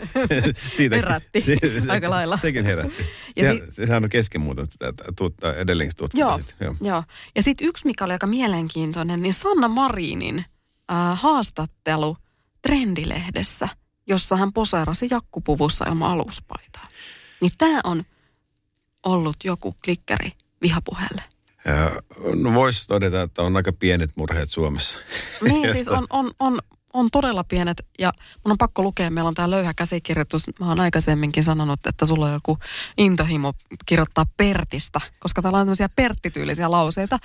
siitä 0.76 0.96
herätti 0.96 1.40
se, 1.40 1.56
se, 1.84 1.92
aika 1.92 2.10
lailla. 2.10 2.36
Sekin 2.36 2.64
herätti. 2.64 3.06
Ja 3.36 3.42
sehän, 3.42 3.58
si- 3.58 3.72
sehän 3.72 4.04
on 4.04 4.10
kesken 4.10 4.40
muuten 4.40 4.66
edelleen 5.56 5.90
Joo, 6.14 6.40
joo. 6.60 6.74
joo. 6.80 7.02
Ja 7.36 7.42
sitten 7.42 7.68
yksi, 7.68 7.86
mikä 7.86 8.04
oli 8.04 8.12
aika 8.12 8.26
mielenkiintoinen, 8.26 9.22
niin 9.22 9.34
Sanna 9.34 9.68
Marinin 9.68 10.38
äh, 10.38 11.20
haastattelu 11.20 12.16
Trendilehdessä– 12.62 13.68
jossa 14.08 14.36
hän 14.36 14.52
poseerasi 14.52 15.08
jakkupuvussa 15.10 15.84
ilman 15.88 16.10
aluspaitaa. 16.10 16.88
Niin 17.40 17.52
tämä 17.58 17.80
on 17.84 18.04
ollut 19.08 19.36
joku 19.44 19.74
klikkeri 19.84 20.32
vihapuheelle. 20.62 21.22
no 22.42 22.54
voisi 22.54 22.86
todeta, 22.86 23.22
että 23.22 23.42
on 23.42 23.56
aika 23.56 23.72
pienet 23.72 24.10
murheet 24.16 24.50
Suomessa. 24.50 24.98
Niin, 25.42 25.72
siis 25.74 25.88
on, 25.88 26.06
on, 26.10 26.30
on, 26.40 26.58
on 26.92 27.10
todella 27.10 27.44
pienet 27.44 27.86
ja 27.98 28.12
mun 28.44 28.52
on 28.52 28.58
pakko 28.58 28.82
lukea, 28.82 29.10
meillä 29.10 29.28
on 29.28 29.34
tämä 29.34 29.50
löyhä 29.50 29.74
käsikirjoitus. 29.76 30.42
Mä 30.60 30.68
oon 30.68 30.80
aikaisemminkin 30.80 31.44
sanonut, 31.44 31.86
että 31.86 32.06
sulla 32.06 32.26
on 32.26 32.32
joku 32.32 32.58
intohimo 32.98 33.52
kirjoittaa 33.86 34.26
Pertistä, 34.36 35.00
koska 35.18 35.42
täällä 35.42 35.58
on 35.58 35.60
tämmöisiä 35.60 35.88
perttityylisiä 35.96 36.70
lauseita. 36.70 37.18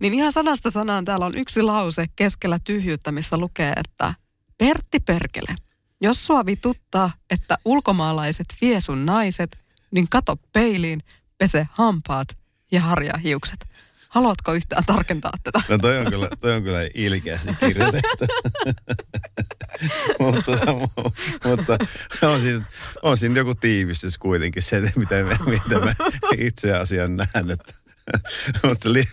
Niin 0.00 0.14
ihan 0.14 0.32
sanasta 0.32 0.70
sanaan 0.70 1.04
täällä 1.04 1.26
on 1.26 1.38
yksi 1.38 1.62
lause 1.62 2.06
keskellä 2.16 2.58
tyhjyyttä, 2.64 3.12
missä 3.12 3.38
lukee, 3.38 3.72
että 3.76 4.14
Pertti 4.58 5.00
Perkele, 5.00 5.56
jos 6.00 6.26
sua 6.26 6.46
vituttaa, 6.46 7.10
että 7.30 7.58
ulkomaalaiset 7.64 8.46
vie 8.60 8.80
sun 8.80 9.06
naiset, 9.06 9.58
niin 9.90 10.08
kato 10.10 10.36
peiliin, 10.52 11.02
pese 11.40 11.66
hampaat 11.72 12.36
ja 12.72 12.80
harjaa 12.80 13.16
hiukset. 13.16 13.68
Haluatko 14.08 14.52
yhtään 14.52 14.84
tarkentaa 14.84 15.32
tätä? 15.42 15.62
No 15.68 15.78
toi 15.78 15.98
on 15.98 16.10
kyllä, 16.10 16.28
toi 16.40 16.54
on 16.54 16.62
kyllä 16.62 16.80
ilkeästi 16.94 17.54
kirjoitettu. 17.60 18.26
mutta, 20.20 20.52
mutta 21.44 21.78
on, 22.22 22.40
siinä, 22.40 22.64
on 23.02 23.18
siinä 23.18 23.40
joku 23.40 23.54
tiivistys 23.54 24.18
kuitenkin 24.18 24.62
se, 24.62 24.92
mitä 24.96 25.14
mä, 25.14 25.36
mitä 25.46 25.78
mä 25.78 25.92
itse 26.38 26.74
asian 26.76 27.16
näen. 27.16 27.50
Että, 27.50 27.74
mutta 28.68 28.92
li, 28.92 29.04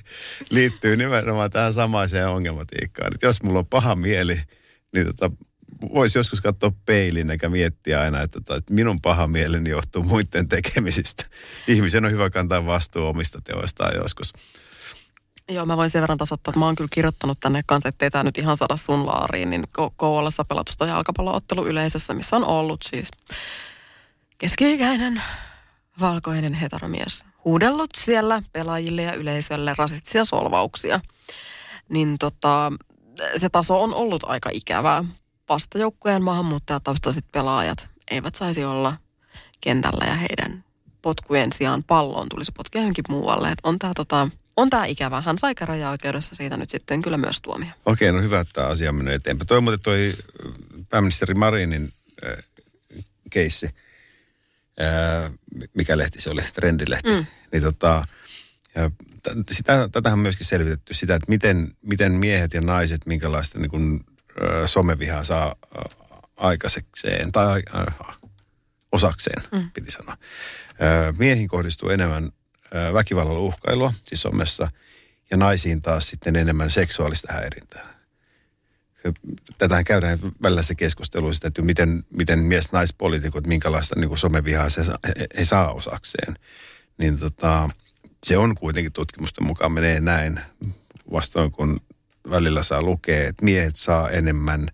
liittyy 0.49 0.97
nimenomaan 0.97 1.51
tähän 1.51 1.73
samaiseen 1.73 2.27
ongelmatiikkaan. 2.27 3.13
Että 3.13 3.25
jos 3.25 3.43
mulla 3.43 3.59
on 3.59 3.67
paha 3.67 3.95
mieli, 3.95 4.41
niin 4.93 5.05
tota, 5.05 5.31
voisi 5.93 6.19
joskus 6.19 6.41
katsoa 6.41 6.71
peilin 6.85 7.29
eikä 7.29 7.49
miettiä 7.49 8.01
aina, 8.01 8.21
että, 8.21 8.39
että 8.55 8.73
minun 8.73 9.01
paha 9.01 9.27
mieleni 9.27 9.69
johtuu 9.69 10.03
muiden 10.03 10.49
tekemisistä. 10.49 11.23
Ihmisen 11.67 12.05
on 12.05 12.11
hyvä 12.11 12.29
kantaa 12.29 12.65
vastuu 12.65 13.07
omista 13.07 13.41
teoistaan 13.41 13.95
joskus. 13.95 14.33
Joo, 15.49 15.65
mä 15.65 15.77
voin 15.77 15.89
sen 15.89 16.01
verran 16.01 16.17
tasoittaa, 16.17 16.51
että 16.51 16.59
mä 16.59 16.65
oon 16.65 16.75
kyllä 16.75 16.89
kirjoittanut 16.93 17.39
tänne 17.39 17.61
kanssa, 17.65 17.89
ettei 17.89 18.11
tämä 18.11 18.23
nyt 18.23 18.37
ihan 18.37 18.57
saada 18.57 18.75
sun 18.75 19.05
laariin, 19.05 19.49
niin 19.49 19.63
Kouvolassa 19.95 20.45
pelatusta 20.45 20.85
jalkapalloottelu 20.85 21.67
yleisössä, 21.67 22.13
missä 22.13 22.35
on 22.35 22.45
ollut 22.45 22.79
siis 22.89 23.07
keski-ikäinen 24.37 25.21
valkoinen 25.99 26.53
heteromies 26.53 27.23
huudellut 27.47 27.89
siellä 27.97 28.41
pelaajille 28.53 29.01
ja 29.01 29.13
yleisölle 29.13 29.73
rasistisia 29.77 30.25
solvauksia. 30.25 30.99
Niin 31.89 32.17
tota, 32.19 32.71
se 33.35 33.49
taso 33.49 33.83
on 33.83 33.93
ollut 33.93 34.23
aika 34.23 34.49
ikävää 34.53 35.03
vastajoukkueen 35.49 36.23
maahanmuuttajataustaiset 36.23 37.25
pelaajat 37.31 37.87
eivät 38.11 38.35
saisi 38.35 38.63
olla 38.63 38.97
kentällä 39.61 40.05
ja 40.05 40.15
heidän 40.15 40.63
potkujen 41.01 41.53
sijaan 41.53 41.83
palloon 41.83 42.29
tulisi 42.29 42.51
potkia 42.51 42.81
johonkin 42.81 43.05
muualle. 43.09 43.51
Et 43.51 43.59
on 43.63 43.79
tämä 43.79 43.93
tota, 43.95 44.29
on 44.57 44.69
tämä 44.69 44.85
ikävä. 44.85 45.21
Hän 45.21 45.37
sai 45.37 45.55
käräjäoikeudessa 45.55 46.35
siitä 46.35 46.57
nyt 46.57 46.69
sitten 46.69 47.01
kyllä 47.01 47.17
myös 47.17 47.41
tuomio. 47.41 47.69
Okei, 47.85 48.11
no 48.11 48.21
hyvä, 48.21 48.39
että 48.39 48.53
tämä 48.53 48.67
asia 48.67 48.91
menee 48.91 49.15
eteenpäin. 49.15 49.47
Toi 49.47 49.61
muuten 49.61 49.81
toi 49.81 50.13
pääministeri 50.89 51.33
Marinin 51.33 51.93
äh, 52.25 52.43
keissi, 53.29 53.65
äh, 54.81 55.31
mikä 55.73 55.97
lehti 55.97 56.21
se 56.21 56.29
oli, 56.29 56.41
trendilehti, 56.53 57.09
mm. 57.09 57.25
niin 57.51 57.63
tota, 57.63 58.03
ja 58.75 58.91
sitä, 59.51 59.89
tätähän 59.91 60.19
on 60.19 60.23
myöskin 60.23 60.45
selvitetty 60.45 60.93
sitä, 60.93 61.15
että 61.15 61.29
miten, 61.29 61.67
miten 61.85 62.11
miehet 62.11 62.53
ja 62.53 62.61
naiset, 62.61 63.05
minkälaista 63.05 63.59
niin 63.59 63.69
kuin, 63.69 64.01
somevihaa 64.65 65.23
saa 65.23 65.55
aikaisekseen 66.37 67.31
tai 67.31 67.63
osakseen, 68.91 69.43
mm. 69.51 69.71
piti 69.71 69.91
sanoa. 69.91 70.17
Miehiin 71.17 71.47
kohdistuu 71.47 71.89
enemmän 71.89 72.31
väkivallalla 72.93 73.39
uhkailua, 73.39 73.93
siis 74.07 74.21
somessa, 74.21 74.71
ja 75.31 75.37
naisiin 75.37 75.81
taas 75.81 76.07
sitten 76.07 76.35
enemmän 76.35 76.71
seksuaalista 76.71 77.33
häirintää. 77.33 77.97
Tätähän 79.57 79.83
käydään 79.83 80.19
välillä 80.41 80.61
se 80.63 80.75
keskustelu 80.75 81.33
sitä, 81.33 81.47
että 81.47 81.61
miten, 81.61 82.03
miten 82.09 82.39
mies-naispoliitikot, 82.39 83.47
minkälaista 83.47 83.95
niin 83.99 84.07
kuin 84.07 84.17
somevihaa 84.17 84.69
se, 84.69 84.81
he, 85.07 85.27
he 85.37 85.45
saa 85.45 85.71
osakseen. 85.71 86.35
Niin 86.97 87.19
tota, 87.19 87.69
se 88.25 88.37
on 88.37 88.55
kuitenkin 88.55 88.93
tutkimusten 88.93 89.47
mukaan 89.47 89.71
menee 89.71 89.99
näin, 89.99 90.39
vastoin 91.11 91.51
kun 91.51 91.77
välillä 92.29 92.63
saa 92.63 92.81
lukea, 92.81 93.27
että 93.27 93.45
miehet 93.45 93.75
saa 93.75 94.09
enemmän 94.09 94.67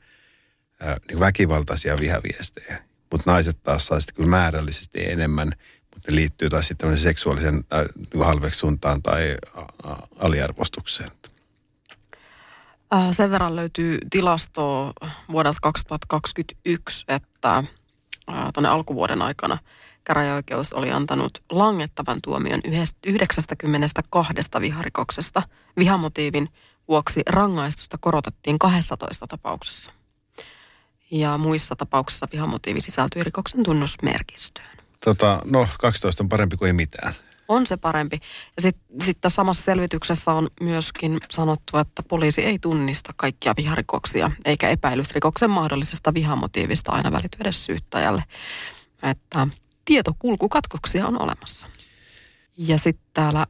ää, 0.79 0.97
niin 1.07 1.19
väkivaltaisia 1.19 1.99
vihaviestejä, 1.99 2.83
mutta 3.11 3.31
naiset 3.31 3.63
taas 3.63 3.85
saa 3.85 3.99
sitten 3.99 4.15
kyllä 4.15 4.29
määrällisesti 4.29 5.09
enemmän, 5.09 5.51
mutta 5.93 6.11
ne 6.11 6.15
liittyy 6.15 6.49
taas 6.49 6.67
sitten 6.67 6.97
seksuaalisen 6.97 7.63
ää, 7.71 7.85
niin 8.13 8.25
halveksuntaan 8.25 9.01
tai 9.01 9.35
aliarvostukseen. 10.19 11.11
Sen 13.11 13.31
verran 13.31 13.55
löytyy 13.55 13.97
tilastoa 14.09 14.93
vuodelta 15.31 15.59
2021, 15.61 17.05
että 17.07 17.63
tuonne 18.53 18.69
alkuvuoden 18.69 19.21
aikana– 19.21 19.57
käräjäoikeus 20.03 20.73
oli 20.73 20.91
antanut 20.91 21.43
langettavan 21.49 22.19
tuomion 22.21 22.61
92 22.63 24.21
viharikoksesta. 24.61 25.43
Vihamotiivin 25.77 26.49
vuoksi 26.87 27.21
rangaistusta 27.29 27.97
korotettiin 27.99 28.59
12 28.59 29.27
tapauksessa. 29.27 29.91
Ja 31.11 31.37
muissa 31.37 31.75
tapauksissa 31.75 32.27
vihamotiivi 32.31 32.81
sisältyi 32.81 33.23
rikoksen 33.23 33.63
tunnusmerkistöön. 33.63 34.77
Tota, 35.05 35.41
no, 35.51 35.67
12 35.79 36.23
on 36.23 36.29
parempi 36.29 36.57
kuin 36.57 36.67
ei 36.67 36.73
mitään. 36.73 37.13
On 37.47 37.67
se 37.67 37.77
parempi. 37.77 38.19
Ja 38.55 38.61
sitten 38.61 39.01
sit 39.01 39.21
tässä 39.21 39.35
samassa 39.35 39.63
selvityksessä 39.63 40.31
on 40.31 40.47
myöskin 40.61 41.17
sanottu, 41.31 41.77
että 41.77 42.03
poliisi 42.03 42.41
ei 42.41 42.59
tunnista 42.59 43.11
kaikkia 43.15 43.53
viharikoksia, 43.57 44.31
eikä 44.45 44.69
epäilysrikoksen 44.69 45.49
mahdollisesta 45.49 46.13
vihamotiivista 46.13 46.91
aina 46.91 47.11
välity 47.11 47.37
edes 47.41 47.65
syyttäjälle. 47.65 48.23
Että 49.03 49.47
tietokulkukatkoksia 49.85 51.07
on 51.07 51.21
olemassa. 51.21 51.67
Ja 52.57 52.77
sitten 52.77 53.07
täällä 53.13 53.39
ää, 53.39 53.47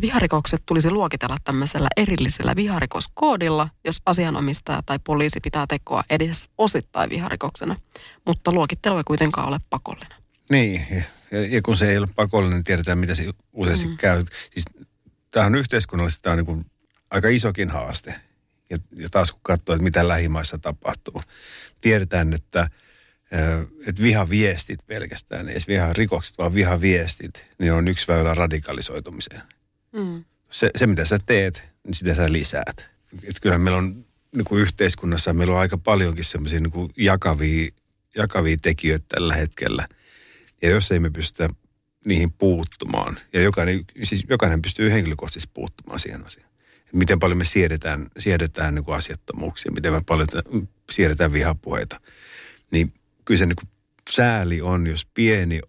viharikokset 0.00 0.62
tulisi 0.66 0.90
luokitella 0.90 1.36
tämmöisellä 1.44 1.88
erillisellä 1.96 2.56
viharikoskoodilla, 2.56 3.68
jos 3.84 4.02
asianomistaja 4.06 4.82
tai 4.86 4.98
poliisi 5.04 5.40
pitää 5.40 5.66
tekoa 5.68 6.04
edes 6.10 6.50
osittain 6.58 7.10
viharikoksena. 7.10 7.80
Mutta 8.26 8.52
luokittelu 8.52 8.96
ei 8.96 9.04
kuitenkaan 9.04 9.48
ole 9.48 9.58
pakollinen. 9.70 10.18
Niin, 10.50 10.86
ja, 11.30 11.46
ja 11.46 11.62
kun 11.62 11.76
se 11.76 11.90
ei 11.90 11.98
ole 11.98 12.08
pakollinen, 12.16 12.56
niin 12.56 12.64
tiedetään 12.64 12.98
mitä 12.98 13.14
se 13.14 13.30
useasti 13.52 13.86
mm. 13.86 13.96
käy. 13.96 14.22
Siis 14.50 14.64
tämähän 15.30 15.54
yhteiskunnallisesti 15.54 16.22
tämä 16.22 16.32
on 16.32 16.38
niin 16.38 16.46
kuin 16.46 16.66
aika 17.10 17.28
isokin 17.28 17.70
haaste. 17.70 18.14
Ja, 18.70 18.76
ja 18.96 19.08
taas 19.10 19.32
kun 19.32 19.40
katsoo, 19.42 19.74
että 19.74 19.84
mitä 19.84 20.08
lähimaissa 20.08 20.58
tapahtuu, 20.58 21.22
tiedetään, 21.80 22.34
että– 22.34 22.66
että 23.86 24.02
vihaviestit 24.02 24.86
pelkästään, 24.86 25.48
ei 25.48 25.52
edes 25.52 25.68
viharikokset, 25.68 26.38
vaan 26.38 26.54
vihaviestit, 26.54 27.44
niin 27.58 27.72
on 27.72 27.88
yksi 27.88 28.08
väylä 28.08 28.34
radikalisoitumiseen. 28.34 29.42
Mm. 29.92 30.24
Se, 30.50 30.70
se, 30.76 30.86
mitä 30.86 31.04
sä 31.04 31.18
teet, 31.26 31.62
niin 31.84 31.94
sitä 31.94 32.14
sä 32.14 32.32
lisäät. 32.32 32.86
Et 33.24 33.36
kyllä 33.42 33.58
meillä 33.58 33.78
on 33.78 33.94
niin 34.34 34.44
kuin 34.44 34.60
yhteiskunnassa, 34.60 35.32
meillä 35.32 35.54
on 35.54 35.60
aika 35.60 35.78
paljonkin 35.78 36.24
semmoisia 36.24 36.60
niin 36.60 36.90
jakavia, 36.96 37.70
jakavia 38.16 38.56
tekijöitä 38.62 39.04
tällä 39.08 39.34
hetkellä. 39.34 39.88
Ja 40.62 40.70
jos 40.70 40.92
ei 40.92 41.00
me 41.00 41.10
pystytä 41.10 41.48
niihin 42.04 42.32
puuttumaan, 42.32 43.16
ja 43.32 43.42
jokainen, 43.42 43.84
siis 44.02 44.24
jokainen 44.28 44.62
pystyy 44.62 44.90
henkilökohtaisesti 44.90 45.50
puuttumaan 45.54 46.00
siihen 46.00 46.26
asiaan. 46.26 46.50
Et 46.86 46.94
miten 46.94 47.18
paljon 47.18 47.38
me 47.38 47.44
siedetään, 47.44 48.06
siedetään 48.18 48.74
niin 48.74 48.84
kuin 48.84 48.96
asiattomuuksia, 48.96 49.72
miten 49.72 49.92
me 49.92 50.00
paljon 50.06 50.28
siedetään 50.90 51.32
vihapuheita. 51.32 52.00
Niin 52.70 52.92
kyllä 53.24 53.38
se 53.38 53.46
niin 53.46 53.56
kuin 53.56 53.68
sääli 54.10 54.60
on, 54.60 54.86
jos 54.86 55.06
pieni 55.14 55.60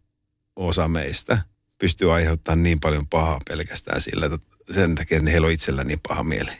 osa 0.56 0.88
meistä 0.88 1.42
pystyy 1.80 2.13
aiheuttamaan 2.13 2.63
niin 2.63 2.80
paljon 2.80 3.08
pahaa 3.08 3.39
pelkästään 3.50 4.02
sillä, 4.02 4.26
että 4.26 4.38
sen 4.72 4.96
takia, 4.96 5.18
että 5.18 5.30
heillä 5.30 5.46
on 5.46 5.52
itsellä 5.52 5.84
niin 5.84 6.00
paha 6.08 6.24
mieli. 6.24 6.52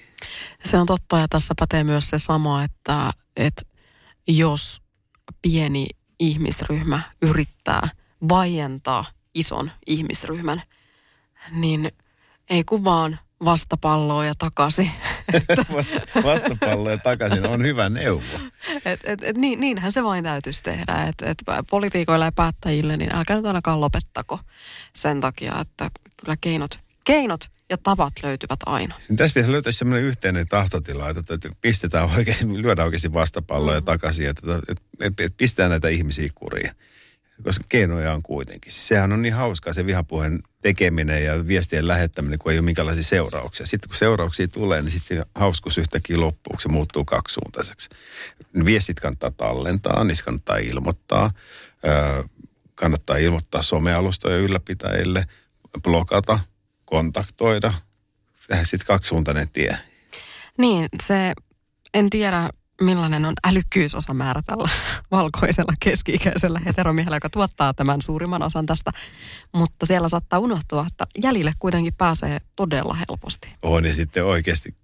Se 0.65 0.77
on 0.77 0.86
totta 0.86 1.19
ja 1.19 1.27
tässä 1.27 1.53
pätee 1.60 1.84
myös 1.84 2.10
se 2.10 2.19
sama, 2.19 2.63
että, 2.63 3.12
että 3.36 3.62
jos 4.27 4.82
pieni 5.41 5.88
ihmisryhmä 6.19 7.01
yrittää 7.21 7.89
vaientaa 8.29 9.05
ison 9.36 9.71
ihmisryhmän, 9.88 10.62
niin 11.51 11.91
ei 12.49 12.63
kun 12.63 12.84
vaan 12.84 13.19
vastapalloa 13.45 14.25
ja 14.25 14.34
takaisin. 14.38 14.91
Vasta, 15.73 15.99
vastapalloa 16.23 16.91
ja 16.91 16.97
takaisin 16.97 17.45
on 17.45 17.62
hyvä 17.62 17.89
neuvo. 17.89 18.39
Et, 18.86 18.99
et, 19.04 19.23
et, 19.23 19.38
niin, 19.38 19.60
niinhän 19.60 19.91
se 19.91 20.04
vain 20.04 20.23
täytyisi 20.23 20.63
tehdä. 20.63 21.06
Et, 21.08 21.15
et 21.21 21.38
politiikoille 21.69 22.25
ja 22.25 22.32
päättäjille, 22.32 22.97
niin 22.97 23.15
älkää 23.15 23.38
nyt 23.38 23.45
ainakaan 23.45 23.82
lopettako 23.82 24.39
sen 24.95 25.21
takia, 25.21 25.60
että 25.62 25.91
kyllä 26.21 26.38
keinot, 26.41 26.80
keinot 27.06 27.41
ja 27.69 27.78
tavat 27.78 28.13
löytyvät 28.23 28.60
aina. 28.65 28.95
Niin 29.10 29.17
tässä 29.17 29.34
pitäisi 29.34 29.52
löytää 29.52 29.71
sellainen 29.71 30.04
yhteinen 30.04 30.47
tahtotila, 30.47 31.10
että, 31.10 31.49
pistetään 31.62 32.10
oikein, 32.17 32.62
lyödään 32.63 32.86
oikeasti 32.86 33.13
vastapalloja 33.13 33.80
mm. 33.80 33.86
takaisin, 33.86 34.30
että, 34.30 34.41
että, 34.67 34.84
että 35.23 35.38
pistetään 35.38 35.71
näitä 35.71 35.88
ihmisiä 35.88 36.30
kuriin 36.36 36.71
koska 37.43 37.65
keinoja 37.69 38.13
on 38.13 38.23
kuitenkin. 38.23 38.73
Sehän 38.73 39.12
on 39.12 39.21
niin 39.21 39.34
hauskaa 39.34 39.73
se 39.73 39.86
vihapuheen 39.86 40.39
tekeminen 40.62 41.23
ja 41.23 41.47
viestien 41.47 41.88
lähettäminen, 41.88 42.39
kun 42.39 42.52
ei 42.52 42.58
ole 42.58 42.65
minkälaisia 42.65 43.04
seurauksia. 43.04 43.65
Sitten 43.65 43.89
kun 43.89 43.97
seurauksia 43.97 44.47
tulee, 44.47 44.82
niin 44.82 44.91
sitten 44.91 45.17
se 45.17 45.23
hauskuus 45.36 45.78
yhtäkkiä 45.78 46.19
loppuu, 46.19 46.60
se 46.60 46.69
muuttuu 46.69 47.06
kaksisuuntaiseksi. 47.06 47.89
Viestit 48.65 48.99
kannattaa 48.99 49.32
tallentaa, 49.32 50.04
niistä 50.04 50.25
kannattaa 50.25 50.58
ilmoittaa. 50.58 51.32
Kannattaa 52.75 53.17
ilmoittaa 53.17 53.62
somealustoja 53.62 54.38
ylläpitäjille, 54.38 55.25
blokata, 55.84 56.39
kontaktoida. 56.86 57.73
Sitten 58.63 58.88
kaksisuuntainen 58.88 59.49
tie. 59.54 59.78
Niin, 60.58 60.89
se 61.04 61.34
en 61.93 62.10
tiedä, 62.10 62.49
millainen 62.79 63.25
on 63.25 63.33
älykkyysosamäärä 63.43 64.41
tällä 64.45 64.69
valkoisella 65.11 65.73
keski-ikäisellä 65.79 66.61
heteromiehellä, 66.65 67.15
joka 67.15 67.29
tuottaa 67.29 67.73
tämän 67.73 68.01
suurimman 68.01 68.43
osan 68.43 68.65
tästä. 68.65 68.91
Mutta 69.53 69.85
siellä 69.85 70.09
saattaa 70.09 70.39
unohtua, 70.39 70.85
että 70.87 71.07
jäljille 71.23 71.51
kuitenkin 71.59 71.93
pääsee 71.97 72.41
todella 72.55 72.93
helposti. 72.93 73.49
On 73.61 73.85
ja 73.85 73.93
sitten 73.93 74.25
oikeasti 74.25 74.75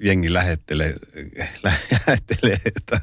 jengi 0.00 0.32
lähettelee, 0.32 0.94
lähettelee 2.06 2.60
että 2.64 3.00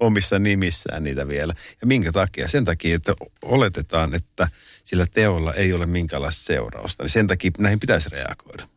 omissa 0.00 0.38
nimissään 0.38 1.04
niitä 1.04 1.28
vielä. 1.28 1.54
Ja 1.80 1.86
minkä 1.86 2.12
takia? 2.12 2.48
Sen 2.48 2.64
takia, 2.64 2.96
että 2.96 3.14
oletetaan, 3.42 4.14
että 4.14 4.48
sillä 4.84 5.06
teolla 5.06 5.52
ei 5.54 5.72
ole 5.72 5.86
minkäänlaista 5.86 6.44
seurausta. 6.44 7.02
Niin 7.02 7.10
sen 7.10 7.26
takia 7.26 7.50
näihin 7.58 7.80
pitäisi 7.80 8.08
reagoida. 8.08 8.68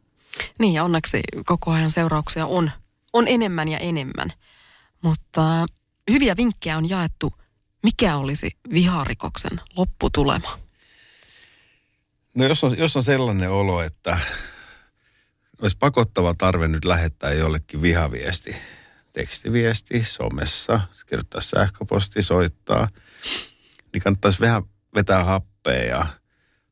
Niin 0.60 0.74
ja 0.74 0.84
onneksi 0.84 1.22
koko 1.46 1.72
ajan 1.72 1.92
seurauksia 1.92 2.46
on, 2.46 2.72
on 3.14 3.28
enemmän 3.28 3.68
ja 3.68 3.78
enemmän. 3.78 4.34
Mutta 5.02 5.66
hyviä 6.12 6.38
vinkkejä 6.38 6.78
on 6.78 6.90
jaettu. 6.90 7.34
Mikä 7.84 8.18
olisi 8.18 8.52
viharikoksen 8.74 9.62
lopputulema? 9.76 10.60
No 12.36 12.46
jos 12.46 12.64
on, 12.64 12.78
jos 12.78 12.96
on 12.98 13.04
sellainen 13.04 13.52
olo, 13.52 13.82
että 13.82 14.20
olisi 15.62 15.78
pakottava 15.78 16.34
tarve 16.34 16.68
nyt 16.68 16.86
lähettää 16.86 17.34
jollekin 17.34 17.82
vihaviesti, 17.82 18.56
tekstiviesti 19.14 20.04
somessa, 20.04 20.82
kirjoittaa 21.08 21.42
sähköposti, 21.42 22.24
soittaa, 22.24 22.88
niin 23.94 24.04
kannattaisi 24.04 24.40
vähän 24.40 24.64
vetää 24.96 25.24
happea 25.24 25.84
ja 25.84 26.06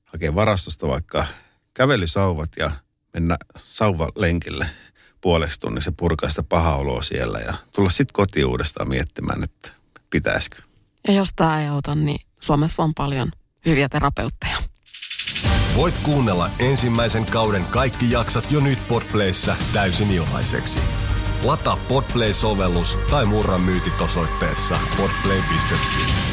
hakea 0.05 0.35
varastosta 0.35 0.88
vaikka 0.88 1.25
kävelysauvat 1.73 2.49
ja 2.57 2.71
mennä 3.13 3.38
sauvalenkille– 3.57 4.69
puoleksi 5.25 5.59
tunnissa 5.59 5.89
niin 5.89 5.93
ja 5.93 5.97
purkaa 5.97 6.29
sitä 6.29 6.43
paha 6.43 6.75
oloa 6.75 7.03
siellä 7.03 7.39
ja 7.39 7.53
tulla 7.75 7.89
sitten 7.89 8.13
kotiin 8.13 8.45
uudestaan 8.45 8.89
miettimään, 8.89 9.43
että 9.43 9.71
pitäisikö. 10.09 10.61
Ja 11.07 11.13
jos 11.13 11.29
tämä 11.35 11.61
ei 11.61 11.67
auta, 11.67 11.95
niin 11.95 12.19
Suomessa 12.41 12.83
on 12.83 12.93
paljon 12.93 13.31
hyviä 13.65 13.89
terapeutteja. 13.89 14.57
Voit 15.75 15.95
kuunnella 16.03 16.49
ensimmäisen 16.59 17.25
kauden 17.25 17.65
kaikki 17.65 18.11
jaksat 18.11 18.51
jo 18.51 18.59
nyt 18.59 18.79
Podplayssä 18.88 19.55
täysin 19.73 20.11
ilmaiseksi. 20.11 20.79
Lataa 21.43 21.77
Podplay-sovellus 21.89 22.99
tai 23.11 23.25
murra 23.25 23.57
myytit 23.57 24.01
osoitteessa 24.01 24.75
podplay.fi. 24.97 26.24